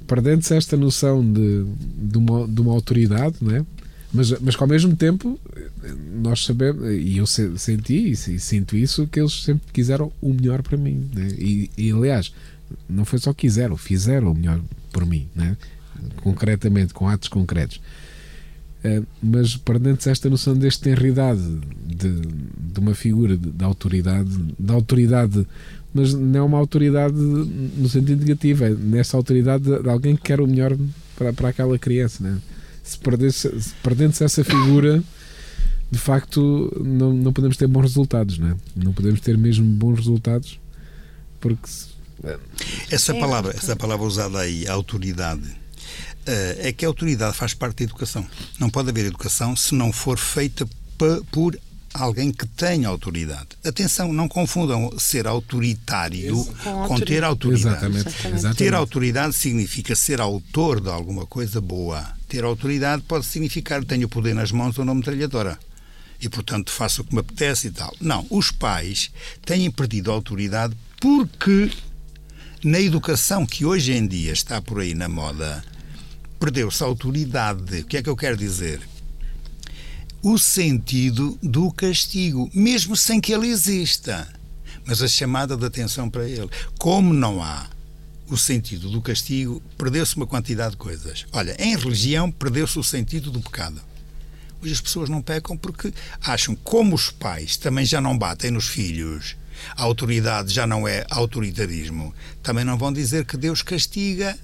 [0.06, 1.64] perdendo-se esta noção de,
[1.96, 3.64] de, uma, de uma autoridade, né?
[4.12, 5.38] Mas, mas que ao mesmo tempo
[6.22, 10.62] nós sabemos, e eu se- senti e sinto isso, que eles sempre quiseram o melhor
[10.62, 11.08] para mim.
[11.14, 11.28] Né?
[11.38, 12.32] E, e aliás,
[12.88, 14.60] não foi só quiseram, fizeram o melhor
[14.92, 15.56] por mim, né?
[16.22, 17.80] concretamente, com atos concretos.
[18.84, 21.40] Eh, mas perdendo-se esta noção deste tenridade
[21.86, 25.46] de, de uma figura de, de autoridade, de autoridade,
[25.94, 30.22] mas não é uma autoridade no sentido negativo, é nessa autoridade de, de alguém que
[30.22, 30.76] quer o melhor
[31.16, 32.24] para, para aquela criança.
[32.24, 32.38] Né?
[32.92, 35.02] Se perdesse- se perdendo-se essa figura,
[35.90, 38.56] de facto, não, não podemos ter bons resultados, né?
[38.76, 40.58] não podemos ter mesmo bons resultados,
[41.40, 41.92] porque se-
[42.90, 43.18] Essa É.
[43.20, 45.42] palavra, essa palavra usada aí, autoridade,
[46.24, 48.24] eh, é que a autoridade faz parte da educação.
[48.60, 50.64] Não pode haver educação se não for feita
[51.32, 51.58] por
[51.92, 53.48] alguém que tenha autoridade.
[53.64, 57.68] Atenção, não confundam ser autoritário Com com, ter autoridade.
[57.86, 58.08] Exatamente.
[58.28, 58.56] exatamente.
[58.58, 62.06] Ter autoridade significa ser autor de alguma coisa boa.
[62.32, 65.58] Ter autoridade pode significar tenho o poder nas mãos ou uma metralhadora.
[66.18, 67.94] E, portanto, faço o que me apetece e tal.
[68.00, 69.10] Não, os pais
[69.44, 71.70] têm perdido a autoridade porque
[72.64, 75.62] na educação que hoje em dia está por aí na moda,
[76.40, 77.80] perdeu-se a autoridade.
[77.80, 78.80] O que é que eu quero dizer?
[80.22, 84.26] O sentido do castigo, mesmo sem que ele exista.
[84.86, 86.48] Mas a chamada de atenção para ele.
[86.78, 87.68] Como não há
[88.32, 91.26] o sentido do castigo, perdeu-se uma quantidade de coisas.
[91.32, 93.80] Olha, em religião, perdeu-se o sentido do pecado.
[94.62, 98.68] Hoje as pessoas não pecam porque acham, como os pais também já não batem nos
[98.68, 99.36] filhos,
[99.76, 104.38] a autoridade já não é autoritarismo, também não vão dizer que Deus castiga,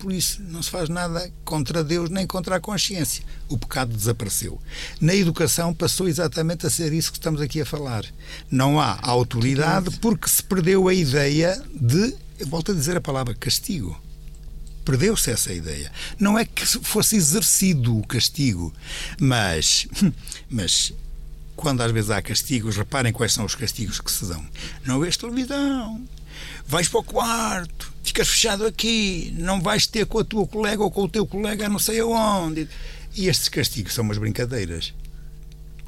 [0.00, 3.22] por isso não se faz nada contra Deus nem contra a consciência.
[3.48, 4.58] O pecado desapareceu.
[5.00, 8.04] Na educação passou exatamente a ser isso que estamos aqui a falar.
[8.50, 12.14] Não há autoridade porque se perdeu a ideia de,
[12.46, 14.00] volto a dizer a palavra castigo.
[14.84, 15.92] Perdeu-se essa ideia.
[16.18, 18.72] Não é que fosse exercido o castigo,
[19.20, 19.86] mas,
[20.48, 20.92] mas
[21.54, 24.44] quando às vezes há castigos, reparem quais são os castigos que se dão.
[24.84, 26.02] Não vês televisão,
[26.66, 30.90] vais para o quarto, ficas fechado aqui, não vais ter com a tua colega ou
[30.90, 32.66] com o teu colega não sei aonde.
[33.14, 34.94] E estes castigos são umas brincadeiras.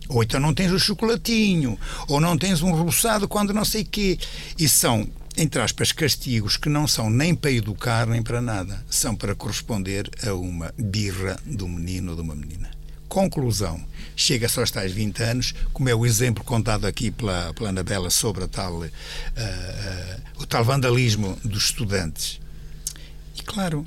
[0.08, 4.18] Ou então não tens o chocolatinho, ou não tens um reboçado quando não sei quê.
[4.58, 9.14] E são entre aspas, castigos que não são nem para educar nem para nada, são
[9.14, 12.70] para corresponder a uma birra do menino ou de uma menina.
[13.08, 13.82] Conclusão:
[14.16, 18.46] chega-se aos tais 20 anos, como é o exemplo contado aqui pela, pela Anabela sobre
[18.46, 22.40] tal, uh, uh, o tal vandalismo dos estudantes.
[23.36, 23.86] E claro,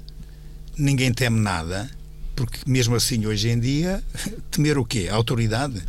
[0.77, 1.89] ninguém teme nada,
[2.35, 4.03] porque mesmo assim hoje em dia,
[4.51, 5.07] temer o quê?
[5.11, 5.81] A autoridade?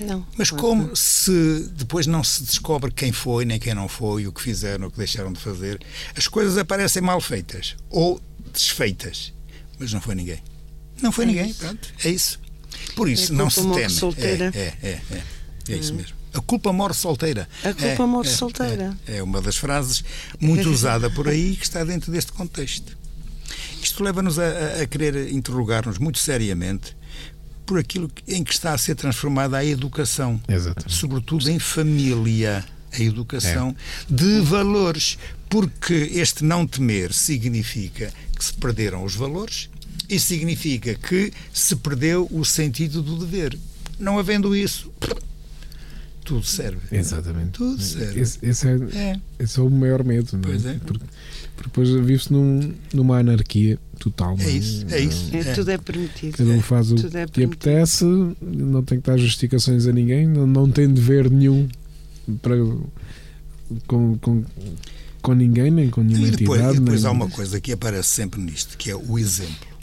[0.00, 0.26] Não.
[0.36, 4.42] Mas como se depois não se descobre quem foi, nem quem não foi, o que
[4.42, 5.80] fizeram, o que deixaram de fazer,
[6.16, 8.20] as coisas aparecem mal feitas ou
[8.52, 9.32] desfeitas.
[9.78, 10.42] Mas não foi ninguém.
[11.00, 11.60] Não foi é ninguém, isso.
[11.60, 12.40] pronto, é isso.
[12.94, 13.90] Por isso, é não se teme.
[13.90, 14.52] Solteira.
[14.54, 15.02] É, é, é,
[15.68, 15.96] é, é isso hum.
[15.96, 16.16] mesmo.
[16.32, 17.48] A culpa morre solteira.
[17.62, 18.96] A culpa é, morre é, solteira.
[19.06, 20.02] É, é, uma das frases
[20.40, 22.96] muito usada por aí que está dentro deste contexto.
[23.80, 26.96] Isto leva-nos a, a, querer interrogar-nos muito seriamente
[27.66, 30.94] por aquilo em que está a ser transformada a educação, Exatamente.
[30.94, 33.74] sobretudo em família, a educação
[34.10, 34.14] é.
[34.14, 39.68] de valores, porque este não temer significa que se perderam os valores
[40.08, 43.58] e significa que se perdeu o sentido do dever.
[43.98, 44.92] Não havendo isso,
[46.24, 46.80] tudo serve.
[46.90, 47.50] Exatamente.
[47.50, 48.20] Tudo serve.
[48.20, 49.20] Esse, esse, é, é.
[49.38, 50.42] esse é o maior medo, não é?
[50.42, 50.74] Pois é.
[50.84, 51.04] Porque,
[51.62, 54.36] depois vive-se num, numa anarquia total.
[54.38, 55.30] É isso, é isso.
[55.32, 55.54] É, é.
[55.54, 56.36] Tudo é permitido.
[56.36, 58.04] Cada um faz o é que apetece,
[58.40, 61.68] não tem que dar justificações a ninguém, não, não tem dever nenhum
[62.42, 62.56] para,
[63.86, 64.44] com, com,
[65.22, 66.76] com ninguém, nem com nenhuma e depois, entidade.
[66.76, 67.08] E depois nem...
[67.08, 69.74] há uma coisa que aparece sempre nisto, que é o exemplo.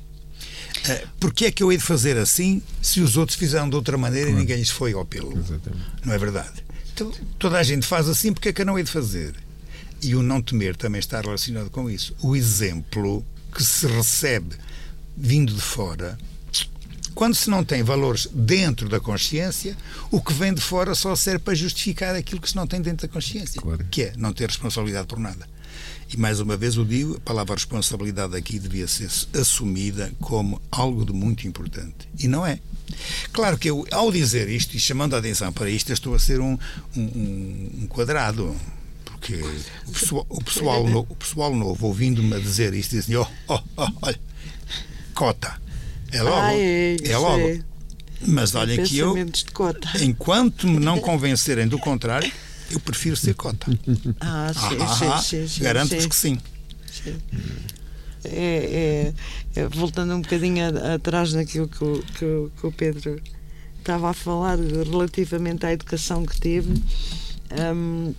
[0.81, 3.97] Uh, Porquê é que eu hei de fazer assim se os outros fizeram de outra
[3.97, 4.39] maneira claro.
[4.39, 5.37] e ninguém lhes foi ao pelo?
[5.37, 5.85] Exatamente.
[6.03, 6.63] Não é verdade?
[6.93, 9.33] Então, toda a gente faz assim, porque é que eu não hei de fazer?
[10.01, 12.15] E o não temer também está relacionado com isso.
[12.21, 14.55] O exemplo que se recebe
[15.15, 16.17] vindo de fora,
[17.13, 19.77] quando se não tem valores dentro da consciência,
[20.09, 23.07] o que vem de fora só serve para justificar aquilo que se não tem dentro
[23.07, 23.85] da consciência, claro.
[23.91, 25.47] que é não ter responsabilidade por nada.
[26.11, 31.05] E mais uma vez o digo, a palavra responsabilidade aqui devia ser assumida como algo
[31.05, 32.09] de muito importante.
[32.19, 32.59] E não é.
[33.31, 36.41] Claro que eu, ao dizer isto e chamando a atenção para isto, estou a ser
[36.41, 36.57] um,
[36.95, 38.53] um, um quadrado
[39.21, 39.35] porque
[39.87, 43.59] o pessoal, o pessoal, no, o pessoal novo, ouvindo-me a dizer isto, dizem: oh, oh,
[43.77, 44.19] oh, olha,
[45.13, 45.61] cota.
[46.11, 46.35] É logo.
[46.35, 47.47] Ah, é, é logo.
[47.47, 47.61] É.
[48.25, 49.15] Mas olha que eu,
[50.01, 52.31] enquanto me não convencerem do contrário,
[52.71, 53.67] eu prefiro ser cota.
[54.19, 56.37] Ah, sim, ah, sim, sim, sim Garanto-vos que sim.
[56.91, 57.15] sim.
[58.23, 59.13] É,
[59.55, 63.19] é, é, voltando um bocadinho atrás naquilo que o, que, que o Pedro
[63.79, 66.73] estava a falar relativamente à educação que teve.
[67.75, 68.13] Um,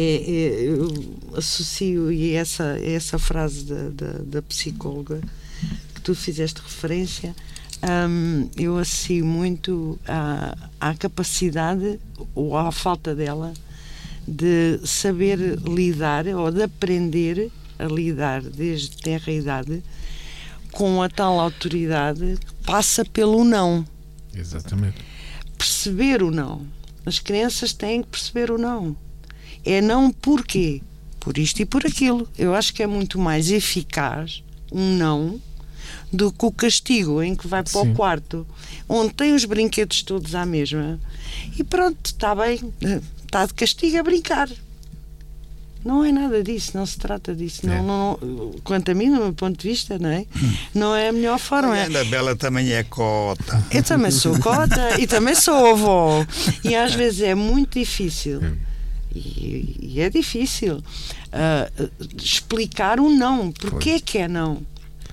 [0.00, 0.88] é, é, eu
[1.36, 5.20] associo e essa, essa frase da, da, da psicóloga
[5.94, 7.36] que tu fizeste referência,
[8.08, 12.00] um, eu associo muito à, à capacidade
[12.34, 13.52] ou à falta dela
[14.26, 19.82] de saber lidar ou de aprender a lidar desde terra idade
[20.72, 23.84] com a tal autoridade que passa pelo não.
[24.34, 25.04] Exatamente.
[25.58, 26.66] Perceber o não.
[27.04, 28.96] As crianças têm que perceber o não.
[29.64, 30.82] É não porquê?
[31.18, 32.28] Por isto e por aquilo.
[32.38, 34.42] Eu acho que é muito mais eficaz
[34.72, 35.40] um não
[36.12, 37.92] do que o castigo em que vai para Sim.
[37.92, 38.46] o quarto,
[38.88, 40.98] onde tem os brinquedos todos à mesma.
[41.58, 42.60] E pronto, está bem,
[43.24, 44.48] está de castigo a brincar.
[45.82, 47.62] Não é nada disso, não se trata disso.
[47.64, 47.80] É.
[47.80, 50.26] Não, não, quanto a mim, do meu ponto de vista, não é?
[50.74, 51.74] Não é a melhor forma.
[51.74, 53.64] A Ana Bela também é cota.
[53.70, 56.26] Eu também sou cota e também sou avó.
[56.62, 58.42] E às vezes é muito difícil
[59.14, 63.50] e, e é difícil uh, explicar o não.
[63.52, 64.62] Porquê que é não?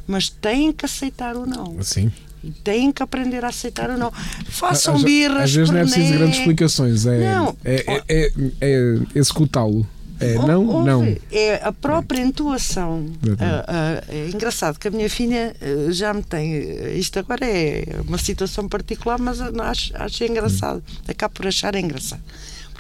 [0.05, 1.81] Mas têm que aceitar o não.
[1.83, 2.11] Sim.
[2.43, 4.11] E têm que aprender a aceitar o não.
[4.45, 5.43] Façam às, birras.
[5.43, 7.05] Às vezes não é preciso grandes explicações.
[7.05, 7.57] É, não.
[7.65, 8.31] É, é, é,
[8.61, 9.85] é executá-lo.
[10.19, 11.17] É não, Ouve, não.
[11.31, 13.05] É a própria entoação.
[13.39, 16.97] Ah, ah, é engraçado que a minha filha ah, já me tem.
[16.97, 20.83] Isto agora é uma situação particular, mas acho, acho engraçado.
[21.07, 22.21] Acabo por achar engraçado.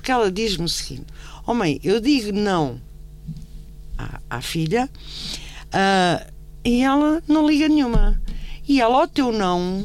[0.07, 1.07] Porque ela diz-me o seguinte:
[1.45, 2.79] Oh mãe, eu digo não
[3.97, 4.89] à, à filha
[5.73, 6.25] ah,
[6.63, 8.21] e ela não liga nenhuma.
[8.65, 9.83] E ela, o teu não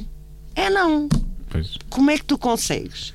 [0.55, 1.09] é não.
[1.51, 1.75] Pois.
[1.91, 3.12] Como é que tu consegues?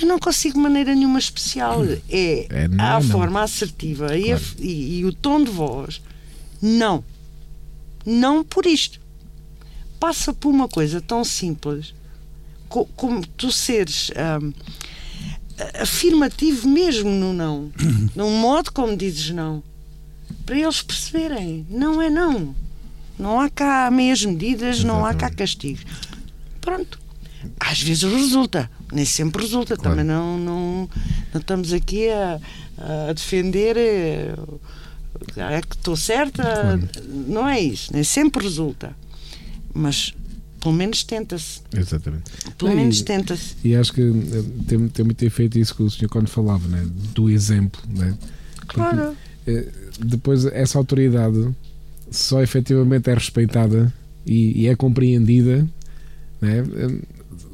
[0.00, 1.80] Eu não consigo de maneira nenhuma especial.
[2.08, 3.08] É, É não, a não.
[3.08, 4.54] forma assertiva e, a- Claro.
[4.60, 6.00] e- e o tom de voz.
[6.62, 7.04] Não.
[8.06, 9.00] Não por isto.
[9.98, 11.92] Passa por uma coisa tão simples
[12.68, 14.10] co- como tu seres
[14.40, 14.81] hum, a-
[15.80, 17.70] afirmativo mesmo no não.
[18.14, 19.62] Num modo como dizes não.
[20.46, 21.66] Para eles perceberem.
[21.68, 22.54] Não é não.
[23.18, 25.84] Não há cá meias medidas, não há cá castigos.
[26.60, 27.00] Pronto.
[27.58, 29.76] Às vezes resulta, nem sempre resulta.
[29.76, 29.90] Claro.
[29.90, 30.88] Também não, não,
[31.32, 32.40] não estamos aqui a,
[33.08, 34.34] a defender eh,
[35.36, 36.80] é que estou certa.
[37.26, 38.94] Não é isso, nem sempre resulta.
[39.74, 40.14] Mas
[40.62, 41.60] pelo menos tenta-se.
[41.76, 42.30] Exatamente.
[42.56, 43.54] Pelo Não, menos tenta-se.
[43.64, 46.86] E acho que eh, tem, tem muito efeito isso que o senhor quando falava, né?
[47.14, 47.80] do exemplo.
[47.88, 48.16] Né?
[48.68, 49.16] Claro.
[49.46, 51.48] Eh, Depois, essa autoridade
[52.10, 53.92] só efetivamente é respeitada
[54.24, 55.66] e, e é compreendida,
[56.40, 56.58] né?
[56.76, 56.98] Eh,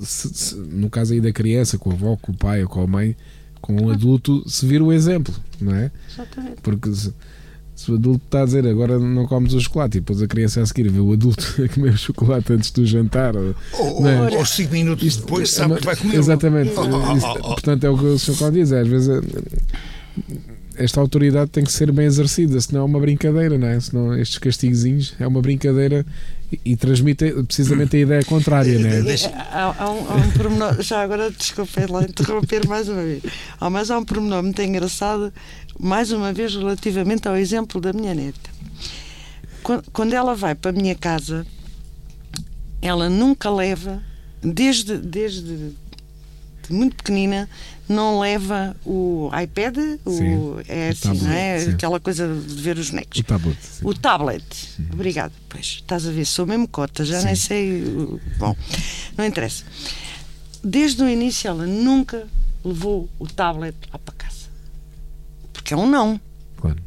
[0.04, 2.82] se- se- no caso aí da criança, com a avó, com o pai ou com
[2.82, 3.16] a mãe,
[3.60, 5.90] com o adulto, se vir o exemplo, não é?
[6.12, 6.60] Exatamente.
[6.62, 7.12] Porque se,
[7.78, 10.60] se o adulto está a dizer agora não comes o chocolate e depois a criança
[10.60, 13.36] a seguir vê o adulto a comer o chocolate antes do jantar.
[13.36, 13.54] ou-
[14.08, 14.36] é?
[14.36, 16.16] ou, cinco minutos Isto depois é sabe uma- que vai comer.
[16.16, 16.72] Exatamente.
[16.76, 17.42] Oh, oh, Isto- oh, oh.
[17.54, 18.36] Portanto, é o que o Sr.
[18.36, 18.72] Cláudio diz.
[18.72, 19.20] Às vezes eh,
[20.76, 23.80] esta autoridade tem que ser bem exercida, senão é uma brincadeira, não é?
[23.80, 26.06] Senão estes castigozinhos é uma brincadeira
[26.52, 28.98] e, e transmite precisamente a ideia contrária, não é?
[29.52, 33.22] Há, há um, há um pormenor, já agora desculpem lá interromper mais uma vez.
[33.60, 35.32] Há, mas há um pormenor muito engraçado,
[35.78, 38.50] mais uma vez relativamente ao exemplo da minha neta.
[39.92, 41.46] Quando, ela vai para a minha casa,
[42.80, 44.02] ela nunca leva,
[44.42, 45.72] desde, desde
[46.68, 47.48] de muito pequenina,
[47.88, 51.58] não leva o iPad, o, Sim, é o assim, tablet, não é?
[51.58, 51.70] sim.
[51.70, 53.20] Aquela coisa de ver os bonecos.
[53.20, 53.58] O tablet.
[53.60, 53.80] sim.
[53.84, 54.68] O tablet.
[54.92, 55.32] Obrigado.
[55.48, 57.82] Pois, estás a ver, sou mesmo cota, já nem sei.
[58.38, 58.54] Bom,
[59.16, 59.64] não interessa.
[60.62, 62.26] Desde o início ela nunca
[62.64, 64.37] levou o tablet lá para casa.
[65.68, 66.18] Porque é um não.
[66.56, 66.82] Claro.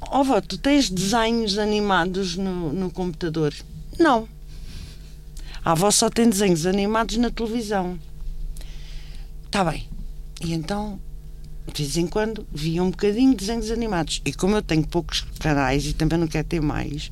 [0.00, 3.54] Ó vó, tu tens desenhos animados no, no computador?
[3.96, 4.28] Não.
[5.64, 7.96] A avó só tem desenhos animados na televisão.
[9.46, 9.88] Está bem.
[10.44, 10.98] E então,
[11.72, 14.20] de vez em quando, via um bocadinho de desenhos animados.
[14.24, 17.08] E como eu tenho poucos canais e também não quero ter mais.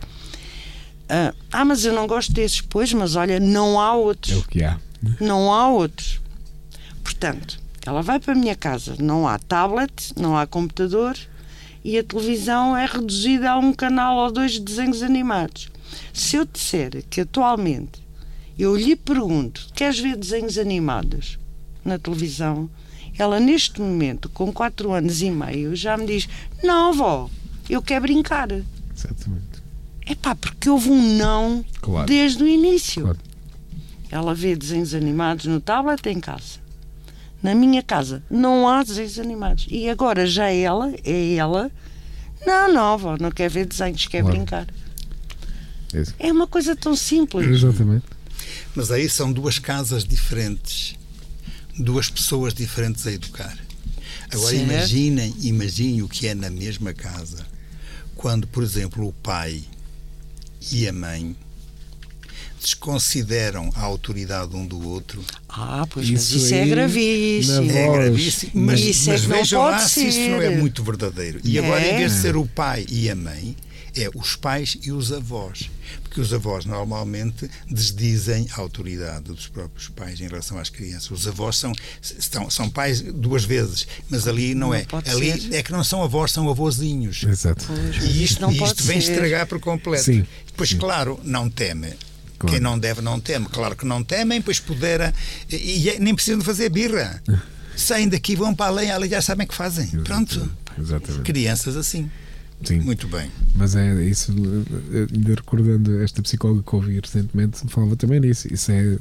[1.09, 2.61] ah, ah, mas eu não gosto desses.
[2.61, 4.38] Pois, mas olha, não há outros.
[4.38, 4.80] É o que há.
[5.20, 6.20] Não há outros.
[7.05, 11.16] Portanto, ela vai para a minha casa, não há tablet, não há computador
[11.84, 15.68] e a televisão é reduzida a um canal ou dois de desenhos animados.
[16.12, 18.00] Se eu disser que atualmente
[18.58, 21.38] eu lhe pergunto: queres ver desenhos animados
[21.84, 22.70] na televisão?
[23.18, 26.28] Ela, neste momento, com 4 anos e meio, já me diz:
[26.62, 27.28] Não, avó,
[27.68, 28.48] eu quero brincar.
[28.50, 29.62] Exatamente.
[30.06, 32.06] É pá, porque houve um não Claro.
[32.06, 33.02] desde o início.
[33.02, 33.18] Claro.
[34.10, 36.61] Ela vê desenhos animados no tablet em casa.
[37.43, 39.66] Na minha casa não há desenhos animados.
[39.68, 41.70] E agora já ela, é ela.
[42.47, 44.36] Não, não, avó, não quer ver desenhos, quer Claro.
[44.36, 44.66] brincar.
[45.95, 46.14] Isso.
[46.18, 47.47] É uma coisa tão simples.
[47.47, 48.05] Exatamente.
[48.74, 50.97] Mas aí são duas casas diferentes,
[51.78, 53.57] duas pessoas diferentes a educar.
[54.30, 54.62] Agora Certo.
[54.70, 57.45] imaginem, imaginem o que é na mesma casa.
[58.16, 59.62] Quando, por exemplo, o pai
[60.70, 61.36] e a mãe
[62.62, 65.22] desconsideram a autoridade um do outro.
[65.48, 67.70] Ah, pois Isso mas isso é aí, gravíssimo.
[67.70, 70.58] É gravíssimo, mas- mas, Isso é mas vejam pode lá se isso não é ser.
[70.58, 71.40] muito verdadeiro.
[71.44, 71.94] E agora, É.
[71.94, 73.56] em vez de ser o pai e a mãe,
[73.94, 75.68] é os pais e os avós.
[76.02, 81.10] Porque os avós normalmente desdizem a autoridade dos próprios pais em relação às crianças.
[81.10, 84.86] Os avós são, são, são pais duas vezes, mas ali não, Não é.
[85.06, 85.54] Ali ser.
[85.54, 87.22] é que não são avós, são avôzinhos.
[87.24, 87.64] Exato.
[87.66, 89.12] Pois, E isto, não e pode isto vem ser.
[89.12, 90.04] estragar por completo.
[90.04, 90.78] Sim, Depois, sim.
[90.78, 91.92] claro, não teme.
[92.43, 92.55] Claro.
[92.57, 93.47] Quem não deve, não teme.
[93.47, 95.14] Claro que não temem, pois pudera.
[95.49, 97.22] E, e é- nem precisam de fazer birra.
[97.76, 99.86] Saem daqui, vão para além, ali já sabem o que fazem.
[100.03, 100.51] Pronto.
[100.78, 101.22] Exatamente.
[101.22, 102.11] Crianças assim.
[102.62, 102.80] Sim.
[102.80, 103.30] Muito bem.
[103.55, 104.32] Mas é isso,
[104.93, 108.53] eh, ainda recordando esta psicóloga que ouvi recentemente, falava também nisso.
[108.53, 108.99] Isso é.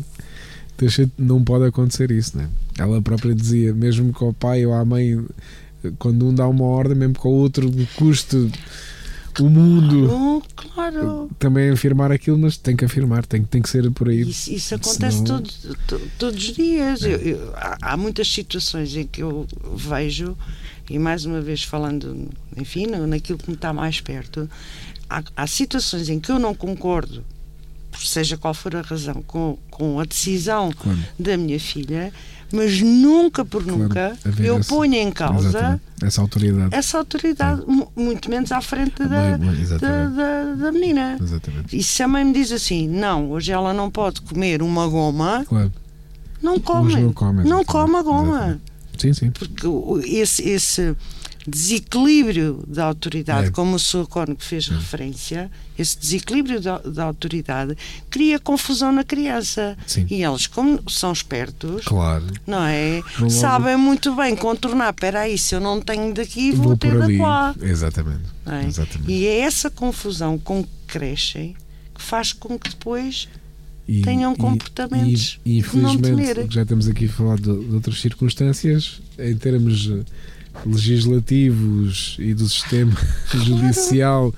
[1.18, 2.50] Não pode acontecer isso, né?
[2.78, 5.24] Ela própria dizia, mesmo que ao pai ou à mãe,
[6.00, 8.50] quando um dá uma ordem, mesmo que ao outro custe
[9.40, 11.30] o mundo, Oh, claro.
[11.40, 14.22] também afirmar aquilo, mas tem que afirmar, tem, tem que ser por aí.
[14.22, 17.02] Isso, isso acontece Senão- todos, to- todos os dias.
[17.04, 20.38] Eu- eu- há, há muitas situações em que eu vejo
[20.90, 24.50] e mais uma vez falando, enfim, naquilo que me está mais perto,
[25.10, 27.24] há, há situações em que eu não concordo,
[27.98, 30.72] seja qual for a razão, com, com a decisão
[31.20, 32.12] da minha filha,
[32.54, 36.76] mas nunca por nunca eu ponho em causa essa autoridade.
[36.76, 41.18] essa autoridade, mu- muito menos à frente da, Bem, bem, da, da, da menina.
[41.22, 41.78] Exatamente.
[41.78, 45.46] E se a mãe me diz assim, não, hoje ela não pode comer uma goma,
[45.48, 45.72] Claro.
[46.42, 46.96] não come.
[47.02, 48.36] Não come, Não come a goma.
[48.36, 48.62] Exatamente.
[48.98, 49.32] Sim, sim.
[49.32, 49.68] Porque
[50.08, 50.96] esse, esse
[51.48, 53.52] desequilíbrio da autoridade, É.
[53.52, 54.06] como o Sr.
[54.08, 57.76] Cónigo fez referência, esse desequilíbrio da, da autoridade
[58.10, 59.78] cria confusão na criança.
[59.88, 60.06] Sim.
[60.10, 62.26] E eles, como são espertos, Claro.
[62.46, 63.02] não é?
[63.20, 64.92] Logo- Sabem muito bem contornar.
[64.94, 67.18] Espera aí, se eu não tenho daqui, vou, Vou ter por da ali.
[67.18, 67.56] lá.
[67.62, 68.22] Exatamente.
[68.46, 68.66] não é?
[68.66, 69.12] Exatamente.
[69.12, 71.56] E é essa confusão com que crescem
[71.96, 73.28] que faz com que depois
[73.88, 76.48] E- tenham e- comportamentos E, e não infelizmente, temer.
[76.52, 79.90] já estamos aqui a falar de, de outras circunstâncias, em termos
[80.66, 82.94] legislativos e do sistema
[83.34, 84.34] judicial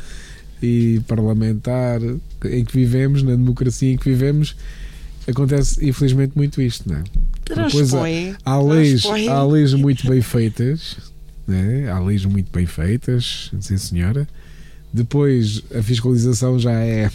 [0.61, 1.99] e parlamentar
[2.45, 4.55] em que vivemos, na democracia em que vivemos,
[5.28, 7.03] acontece infelizmente muito isto, não é?
[7.45, 7.93] Depois
[8.45, 10.97] há, leis, há leis muito bem feitas,
[11.45, 11.89] né?
[11.89, 14.28] há leis muito bem feitas, sim senhora.
[14.93, 17.11] Depois a fiscalização já é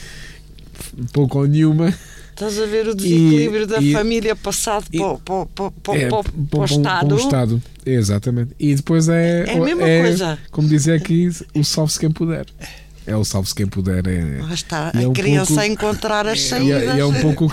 [1.12, 1.92] pouco ou nenhuma.
[2.38, 5.92] Estás a ver o desequilíbrio da e- família passado e- para, o- para, o- para,
[5.92, 7.06] o- é, para, o- para o Estado.
[7.06, 7.62] para um Estado.
[7.84, 8.50] Exatamente.
[8.60, 9.44] E depois é.
[9.48, 10.38] É a mesma é, coisa.
[10.52, 12.46] Como dizia aqui, o salve-se quem puder.
[13.04, 14.06] É o salve-se quem puder.
[14.06, 16.82] É, Lá está, E é a um criança pouco- a encontrar as e saídas.
[16.82, 17.50] é, e é um pouco o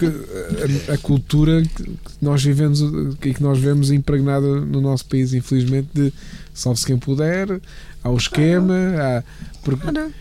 [0.92, 2.82] a, a cultura que nós vivemos
[3.24, 6.14] e que nós vemos impregnada no nosso país, infelizmente, de
[6.54, 7.60] salve-se quem puder,
[8.04, 9.24] há o esquema, há.
[9.64, 10.12] Porque, Ora,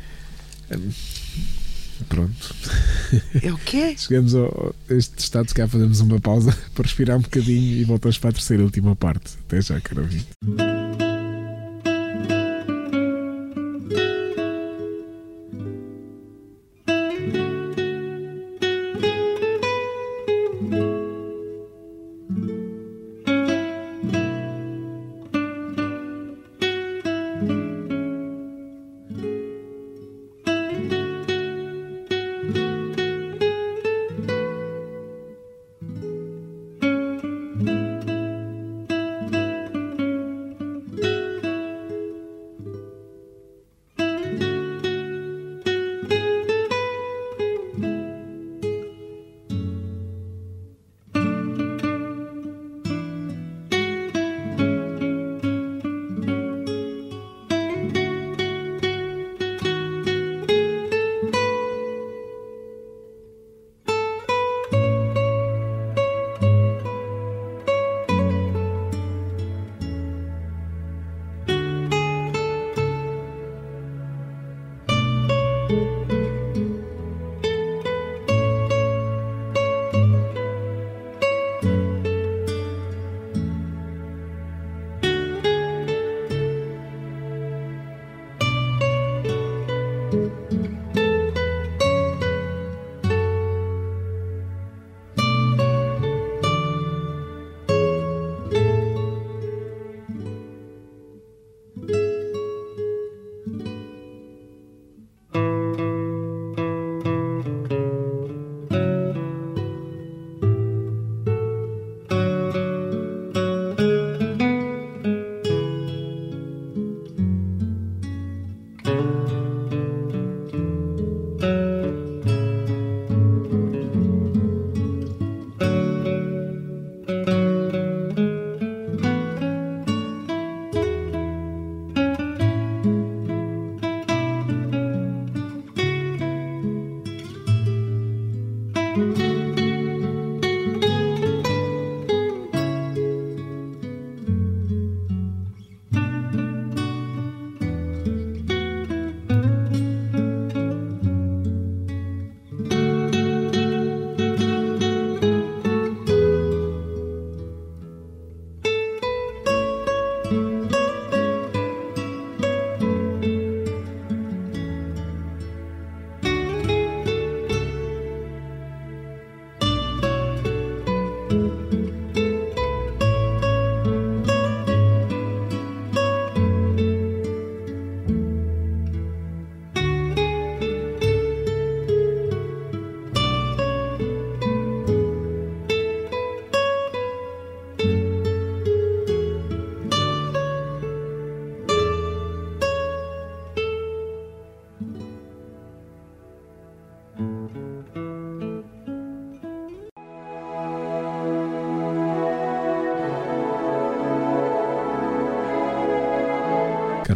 [2.08, 2.54] pronto,
[3.42, 3.94] É o quê?
[3.98, 7.84] chegamos ao, a este estado, se calhar fazemos uma pausa para respirar um bocadinho e
[7.84, 9.34] voltamos para a terceira e última parte.
[9.46, 10.28] Até já, caro ouvinte.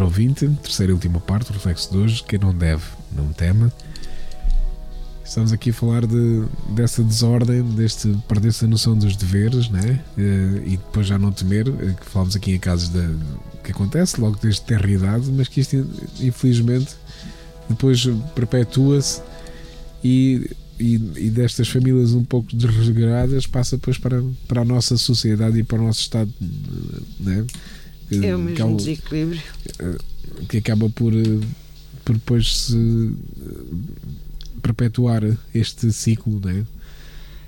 [0.09, 2.83] Caro ouvinte, terceira e última parte, o reflexo de hoje, quem não deve,
[3.13, 3.73] não tema.
[5.25, 10.03] Estamos aqui a falar de, dessa desordem, deste perder-se a noção dos deveres, né?
[10.17, 13.03] e depois já não temer, eh, que falamos aqui em casos de,
[13.63, 15.77] que acontece logo desde ter idade, mas que isto
[16.21, 16.97] infelizmente
[17.69, 19.21] depois perpetua-se
[20.03, 20.51] e,
[20.81, 25.63] e, e, destas famílias um pouco desregradas passa depois para, para a nossa sociedade e
[25.63, 26.33] para o nosso estado
[27.21, 27.45] né?
[28.11, 29.43] É o mesmo que, desequilíbrio
[29.79, 29.99] eh,
[30.49, 31.41] que acaba por, eh,
[32.05, 33.13] por depois se
[34.63, 35.23] perpetuar
[35.55, 36.67] este ciclo né?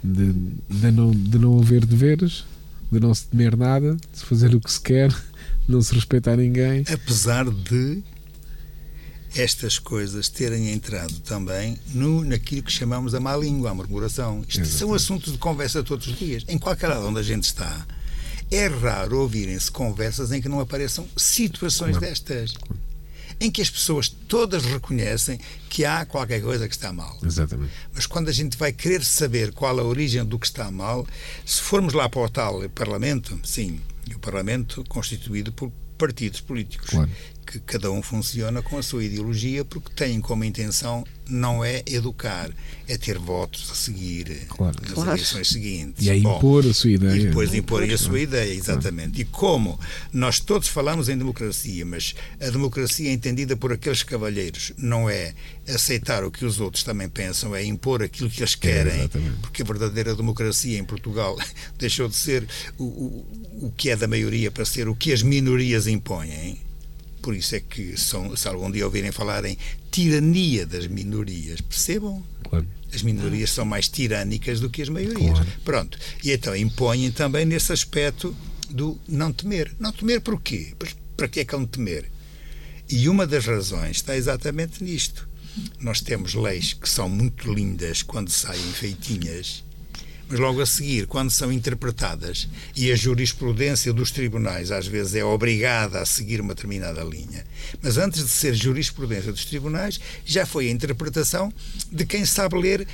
[0.02, 0.32] de,
[0.68, 2.44] de, não, de não haver deveres,
[2.90, 5.14] de não se temer nada, de fazer o que se quer,
[5.68, 6.84] não se respeitar ninguém.
[6.92, 8.02] Apesar de
[9.34, 14.40] estas coisas terem entrado também no, naquilo que chamamos a má língua, a murmuração.
[14.40, 14.78] Isto Exatamente.
[14.78, 16.44] são assuntos de conversa todos os dias.
[16.48, 17.86] Em qualquer lado onde a gente está,
[18.50, 22.06] é raro ouvirem-se conversas em que não apareçam situações claro.
[22.06, 22.54] destas
[23.40, 27.16] em que as pessoas todas reconhecem que há qualquer coisa que está mal.
[27.24, 27.72] Exatamente.
[27.94, 31.06] Mas quando a gente vai querer saber qual a origem do que está mal,
[31.46, 33.80] se formos lá para o tal Parlamento, sim,
[34.14, 36.90] o Parlamento constituído por partidos políticos.
[36.90, 37.10] Claro
[37.46, 42.50] que cada um funciona com a sua ideologia porque têm como intenção não é educar,
[42.88, 44.76] é ter votos a seguir claro.
[44.82, 45.10] nas claro.
[45.10, 46.04] eleições seguintes.
[46.04, 47.16] E é impor Bom, a sua ideia.
[47.16, 49.10] E depois impor a sua ideia, exatamente.
[49.10, 49.20] Claro.
[49.20, 49.80] E como
[50.12, 55.34] nós todos falamos em democracia, mas a democracia é entendida por aqueles cavalheiros não é
[55.68, 59.08] aceitar o que os outros também pensam, é impor aquilo que eles querem, é,
[59.40, 61.38] porque a verdadeira democracia em Portugal
[61.78, 65.22] deixou de ser o, o, o que é da maioria para ser o que as
[65.22, 66.69] minorias impõem
[67.20, 69.56] por isso é que, são, se algum dia ouvirem falar em
[69.90, 72.24] tirania das minorias, percebam?
[72.48, 72.66] Claro.
[72.92, 75.30] As minorias são mais tirânicas do que as maiorias.
[75.30, 75.48] Claro.
[75.64, 75.98] Pronto.
[76.24, 78.36] E então impõem também nesse aspecto
[78.68, 79.72] do não temer.
[79.78, 80.74] Não temer por quê?
[81.16, 82.10] Para que é que não temer?
[82.88, 85.28] E uma das razões está exatamente nisto.
[85.78, 89.64] Nós temos leis que são muito lindas quando saem feitinhas
[90.36, 96.00] logo a seguir, quando são interpretadas e a jurisprudência dos tribunais às vezes é obrigada
[96.00, 97.44] a seguir uma determinada linha,
[97.82, 101.52] mas antes de ser jurisprudência dos tribunais, já foi a interpretação
[101.90, 102.86] de quem sabe ler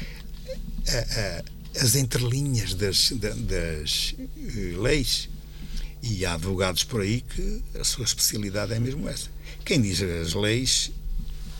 [0.89, 1.45] a, eh, a, eh,
[1.81, 5.29] as entrelinhas das, das uh, leis.
[6.03, 9.29] E há advogados por aí que a sua especialidade é mesmo essa.
[9.65, 10.93] Quem diz as leis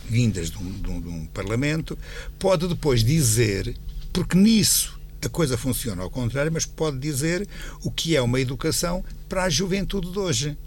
[0.09, 1.97] vindas de um, de um, de um Parlamento
[2.39, 3.75] pode depois dizer,
[4.13, 7.47] porque nisso a coisa funciona ao contrário, mas pode dizer
[7.81, 10.57] o que é uma educação para a juventude de hoje.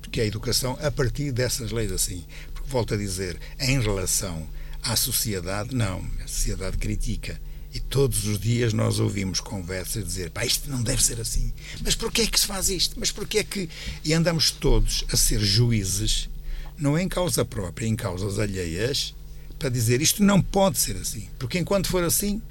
[0.00, 2.24] Porque é a educação a partir dessas leis assim.
[2.52, 4.46] Porque, volto a dizer, em relação
[4.82, 6.04] à sociedade, não.
[6.22, 7.40] A sociedade critica.
[7.74, 11.52] E todos os dias nós ouvimos conversas dizer pá, isto não deve ser assim.
[11.82, 13.00] Mas porquê é que se faz isto?
[13.00, 13.68] Mas porquê é que...
[14.04, 16.28] E andamos todos a ser juízes,
[16.76, 19.14] não em causa própria, em causas alheias,
[19.58, 21.28] para dizer isto não pode ser assim.
[21.38, 22.42] Porque enquanto for assim,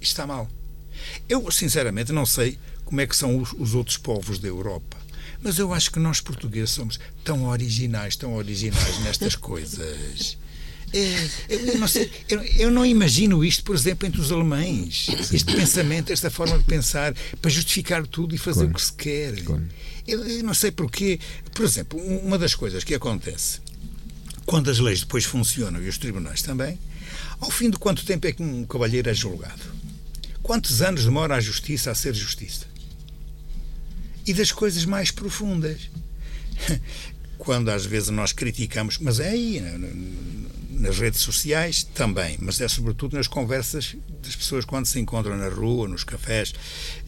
[0.00, 0.48] está mal.
[1.28, 4.96] Eu, sinceramente, não sei como é que são os, os outros povos da Europa.
[5.42, 10.38] Mas eu acho que nós portugueses somos tão originais, tão originais nestas coisas.
[10.92, 15.08] É, eu, não sei, eu, eu, não imagino isto, por exemplo, entre os alemães.
[15.32, 18.70] Este pensamento, esta forma de pensar, para justificar tudo e fazer claro.
[18.70, 19.42] o que se quer.
[19.42, 19.68] Claro.
[20.06, 21.18] Eu, eu, não sei porquê.
[21.52, 23.60] Por exemplo, uma das coisas que acontece
[24.46, 26.78] quando as leis depois funcionam e os tribunais também,
[27.40, 29.75] ao fim de quanto tempo é que um cavalheiro é julgado?
[30.46, 32.66] Quantos anos demora a justiça a ser justiça?
[34.24, 35.90] E das coisas mais profundas.
[37.36, 39.60] Quando às vezes nós criticamos, mas é aí,
[40.78, 45.48] nas redes sociais também, mas é sobretudo nas conversas das pessoas quando se encontram na
[45.48, 46.54] rua, nos cafés,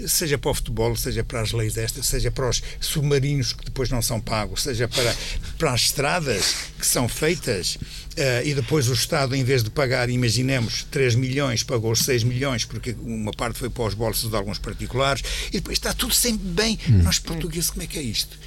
[0.06, 3.90] seja para o futebol, seja para as leis destas, seja para os submarinos que depois
[3.90, 5.14] não são pagos, seja para,
[5.58, 10.08] para as estradas que são feitas uh, e depois o Estado, em vez de pagar,
[10.08, 14.58] imaginemos, 3 milhões, pagou 6 milhões, porque uma parte foi para os bolsos de alguns
[14.58, 16.78] particulares, e depois está tudo sempre bem.
[16.88, 17.02] Hum.
[17.02, 18.38] Nós portugueses, como é que é isto?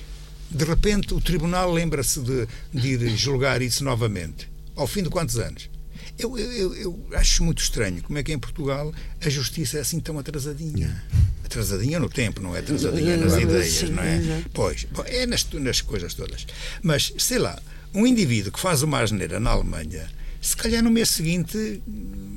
[0.50, 4.51] De repente o tribunal lembra-se de, de ir julgar isso novamente
[4.82, 5.70] ao fim de quantos anos?
[6.18, 10.00] Eu, eu, eu, acho muito estranho como é que em Portugal a justiça é assim
[10.00, 11.04] tão atrasadinha.
[11.46, 14.44] Atrasadinha no tempo, não é atrasadinha nas ideias, não é?
[14.54, 16.46] Pois, é nas, nas coisas todas.
[16.82, 17.62] Mas, sei lá,
[17.94, 20.10] um indivíduo que faz uma asneira na Alemanha,
[20.42, 21.82] se calhar no mês seguinte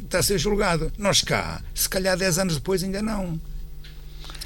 [0.05, 0.93] está a ser julgado.
[0.99, 3.41] Nós cá, se calhar 10 anos depois ainda não.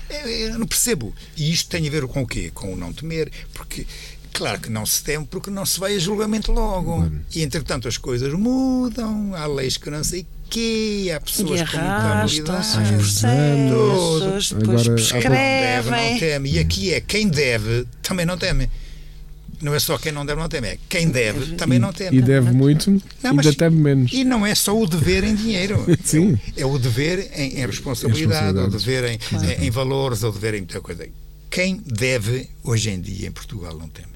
[0.08, 1.14] Eu, eu não percebo.
[1.36, 2.50] E isto tem a ver com o quê?
[2.54, 3.30] Com o não temer.
[3.52, 3.86] Porque
[4.32, 7.10] Claro que não se teme porque não se vai a julgamento logo.
[7.34, 12.78] E entretanto as coisas mudam, há leis que não sei quê, há pessoas que arrastam-se
[12.78, 15.30] os processos, depois Agora, prescrevem.
[15.30, 16.50] Deve, não teme.
[16.52, 18.68] E aqui é quem deve também não teme.
[19.60, 20.68] Não é só quem não deve, não teme.
[20.68, 22.16] É quem deve, também não teme.
[22.16, 22.90] E deve muito,
[23.22, 24.12] Não, mas- ainda teme menos.
[24.12, 25.84] E não é só o dever em dinheiro.
[26.04, 26.38] Sim.
[26.56, 29.18] É o dever em, em responsabilidade, é o dever em,
[29.62, 31.08] em- em valores, é o dever em muita coisa.
[31.50, 34.08] Quem deve, hoje em dia, em Portugal, não teme.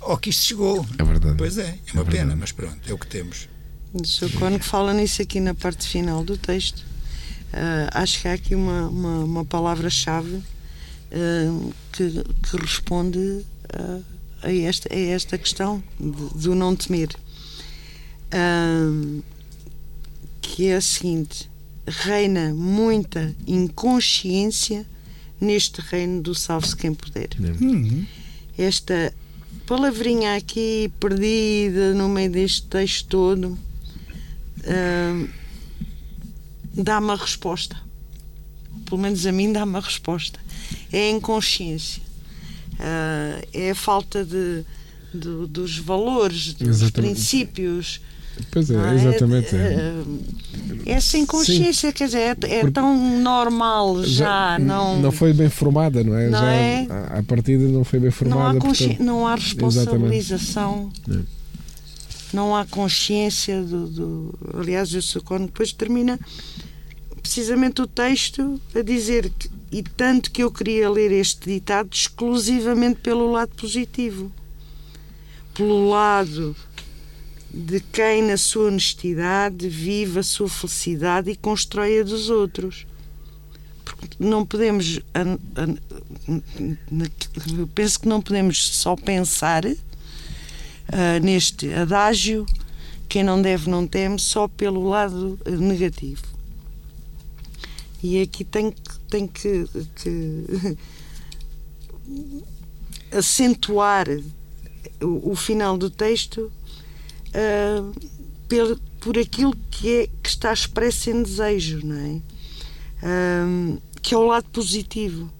[0.00, 0.86] Ou que isto chegou.
[0.98, 1.36] É verdade.
[1.38, 3.48] Pois é, é uma É pena, mas pronto, é o que temos.
[3.92, 4.32] O Sr.
[4.38, 6.84] Cónigo fala nisso aqui na parte final do texto.
[7.52, 10.42] Ah, acho que há aqui uma, uma, uma palavra-chave
[11.12, 12.10] ah, que,
[12.42, 14.00] que responde ah,
[14.42, 17.08] a, esta, a esta questão de- do não temer.
[20.40, 21.50] Que é a seguinte:
[21.86, 24.86] reina muita inconsciência
[25.40, 27.28] neste reino do salve-se quem puder
[28.56, 29.12] esta
[29.66, 33.58] palavrinha aqui perdida no meio deste texto todo
[34.66, 35.28] hum,
[36.74, 37.76] dá-me a resposta.
[38.86, 40.38] Pelo menos a mim dá-me a resposta.
[40.92, 42.02] É a inconsciência.
[42.78, 44.64] Ah, é a falta de,
[45.12, 47.14] do- dos valores, dos Exatamente.
[47.14, 48.00] princípios.
[48.50, 48.94] Pois é, não é?
[48.94, 49.54] exatamente.
[49.56, 49.76] é.
[49.76, 55.00] Ah, Essa inconsciência, quer dizer, é, é tão normal já, não.
[55.00, 56.28] não foi bem formada, não é?
[56.28, 56.86] Não já, é?
[56.90, 58.58] A, a partida não foi bem Não formada.
[58.58, 58.88] há, consci...
[58.88, 59.54] portanto- não há Exatamente.
[59.62, 61.18] responsabilização, É.
[62.32, 63.86] não há consciência do.
[63.86, 64.34] do...
[64.58, 65.22] Aliás, o.
[65.22, 66.18] Cónigo depois termina
[67.22, 73.00] precisamente o texto a dizer que, e tanto que eu queria ler este ditado exclusivamente
[73.00, 74.30] pelo lado positivo,
[75.54, 76.56] pelo lado
[77.52, 82.86] de quem, na sua honestidade, vive a sua felicidade e constrói a dos outros.
[83.84, 85.00] Porque não podemos.
[87.58, 89.64] eu penso que não podemos só pensar
[90.88, 92.46] ah, neste adágio
[93.08, 96.22] quem não deve não teme só pelo lado negativo.
[98.02, 100.76] E aqui tem que, tem que, que
[103.16, 104.08] acentuar
[105.02, 106.50] o, o final do texto
[108.48, 112.20] pel- por aquilo que, é, que está expresso em desejo, não é?
[114.00, 115.30] Que é o lado positivo.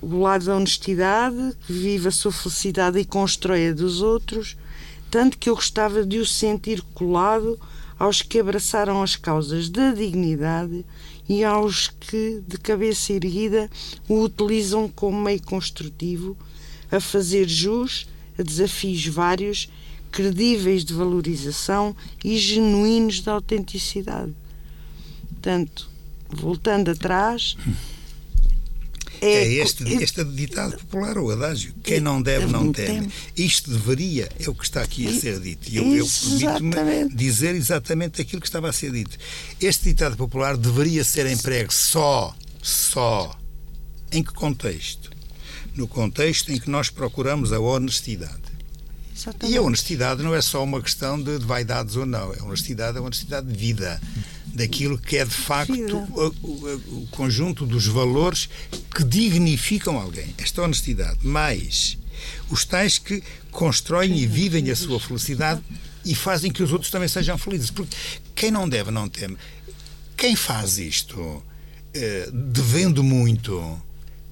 [0.00, 4.56] O lado da honestidade, que vive a sua felicidade e constrói a dos outros,
[5.10, 7.58] tanto que eu gostava de o sentir colado
[7.98, 10.84] aos que abraçaram as causas da dignidade
[11.28, 13.70] e aos que, de cabeça erguida,
[14.08, 16.36] o utilizam como meio construtivo
[16.90, 19.70] a fazer jus a desafios vários,
[20.12, 24.32] credíveis de valorização e genuínos de autenticidade.
[25.30, 25.90] Portanto,
[26.28, 27.56] voltando atrás.
[29.20, 31.72] É, este, este ditado popular, o adágio.
[31.82, 33.08] Quem não deve, não teme.
[33.36, 35.68] Isto deveria, é o que está aqui a ser dito.
[35.68, 36.06] E eu, eu
[36.40, 39.16] permito-me dizer exatamente aquilo que estava a ser dito.
[39.60, 43.38] Este ditado popular deveria ser emprego só, só.
[44.10, 45.10] Em que contexto?
[45.76, 48.41] No contexto em que nós procuramos a honestidade.
[49.14, 49.58] E Exatamente.
[49.58, 52.32] a honestidade não é só uma questão de vaidades ou não.
[52.32, 54.00] A honestidade é uma honestidade de vida.
[54.46, 55.94] Daquilo que é de facto Vida.
[55.96, 58.48] o, o- o conjunto dos valores
[58.94, 60.34] que dignificam alguém.
[60.38, 61.26] Esta honestidade.
[61.26, 61.96] Mais
[62.50, 65.62] os tais que constroem e vivem a sua felicidade
[66.04, 67.70] e fazem que os outros também sejam felizes.
[67.70, 67.96] Porque
[68.34, 69.36] quem não deve, não teme.
[70.16, 71.42] Quem faz isto
[71.94, 73.80] eh, devendo muito,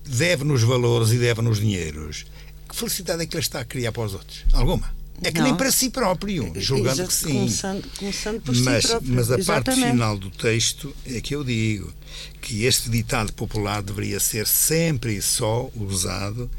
[0.07, 2.27] deve nos valores e deve nos dinheiros,
[2.71, 4.45] que felicidade é que ele está a criar para os outros?
[4.53, 4.91] Alguma?
[5.23, 5.49] É que Não.
[5.49, 7.33] nem para si próprio, julgando Exato, que sim.
[7.35, 9.13] Começando, começando por Mas, si próprio.
[9.15, 9.91] mas a parte Exatamente.
[9.91, 11.93] final do texto é que eu digo
[12.41, 16.51] que este ditado popular deveria ser sempre e só usado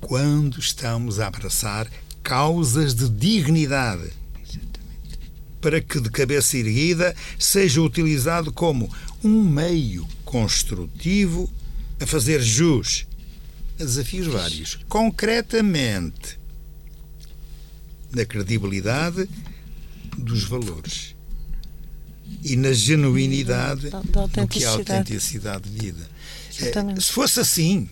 [0.00, 1.90] quando estamos a abraçar
[2.22, 4.12] causas de dignidade.
[5.60, 8.88] Para que de cabeça erguida seja utilizado como
[9.24, 11.50] um meio construtivo
[11.98, 13.06] a fazer jus
[13.76, 14.78] desafios vários.
[14.88, 16.38] Concretamente,
[18.14, 19.28] na credibilidade
[20.16, 21.14] dos valores
[22.44, 25.68] e na genuinidade Da- da do que é a autenticidade.
[25.68, 26.08] de vida.
[26.56, 27.02] Exatamente.
[27.02, 27.88] se fosse assim,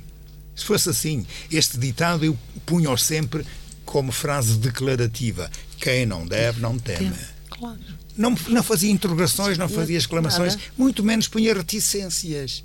[0.54, 3.44] se fosse assim, este ditado eu punho sempre
[3.84, 7.12] como frase declarativa: quem não deve, não teme.
[7.50, 7.80] Claro.
[8.16, 12.62] Não, não fazia interrogações, não fazia exclamações, muito menos punha reticências.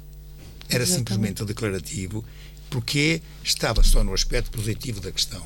[0.69, 2.23] Era simplesmente declarativo,
[2.69, 5.43] porque estava só no aspecto positivo da questão.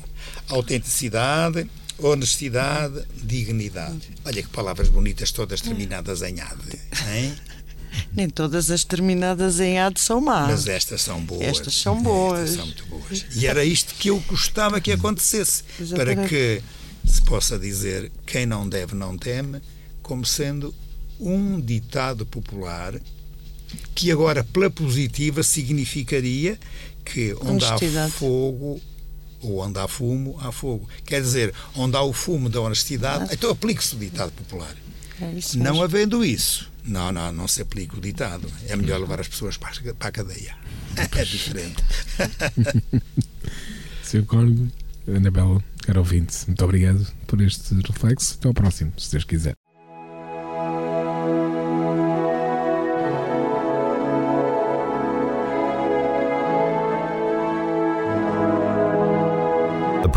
[0.48, 1.68] Autenticidade,
[1.98, 4.10] honestidade, dignidade.
[4.24, 6.78] Olha que palavras bonitas, todas terminadas em ade.
[7.12, 7.34] hein?
[8.14, 10.48] Nem todas as terminadas em ad são más.
[10.48, 11.42] Mas estas são boas.
[11.42, 12.40] Estas são boas.
[12.40, 13.26] Estas são muito boas.
[13.34, 15.62] E era isto que eu gostava que acontecesse.
[15.78, 16.16] Exatamente.
[16.16, 16.62] Para que
[17.06, 19.60] se possa dizer quem não deve, não teme,
[20.02, 20.74] como sendo
[21.20, 22.98] um ditado popular
[23.94, 26.58] que agora, pela positiva, significaria
[27.04, 28.80] que onde há fogo,
[29.40, 30.88] Ou onde há fumo, há fogo.
[31.04, 34.74] Quer dizer, onde há o fumo da honestidade, então aplique-se o ditado popular.
[35.20, 35.82] É isso Não mesmo.
[35.82, 38.48] havendo isso, não, não, não se aplica o ditado.
[38.68, 40.56] É melhor levar as pessoas para a- cadeia.
[40.96, 41.82] É diferente.
[44.04, 44.24] Sr.
[44.26, 44.68] Cónigo,
[45.08, 48.36] Anabela, caro ouvinte, muito obrigado por este reflexo.
[48.38, 49.54] Até ao próximo, se Deus quiser.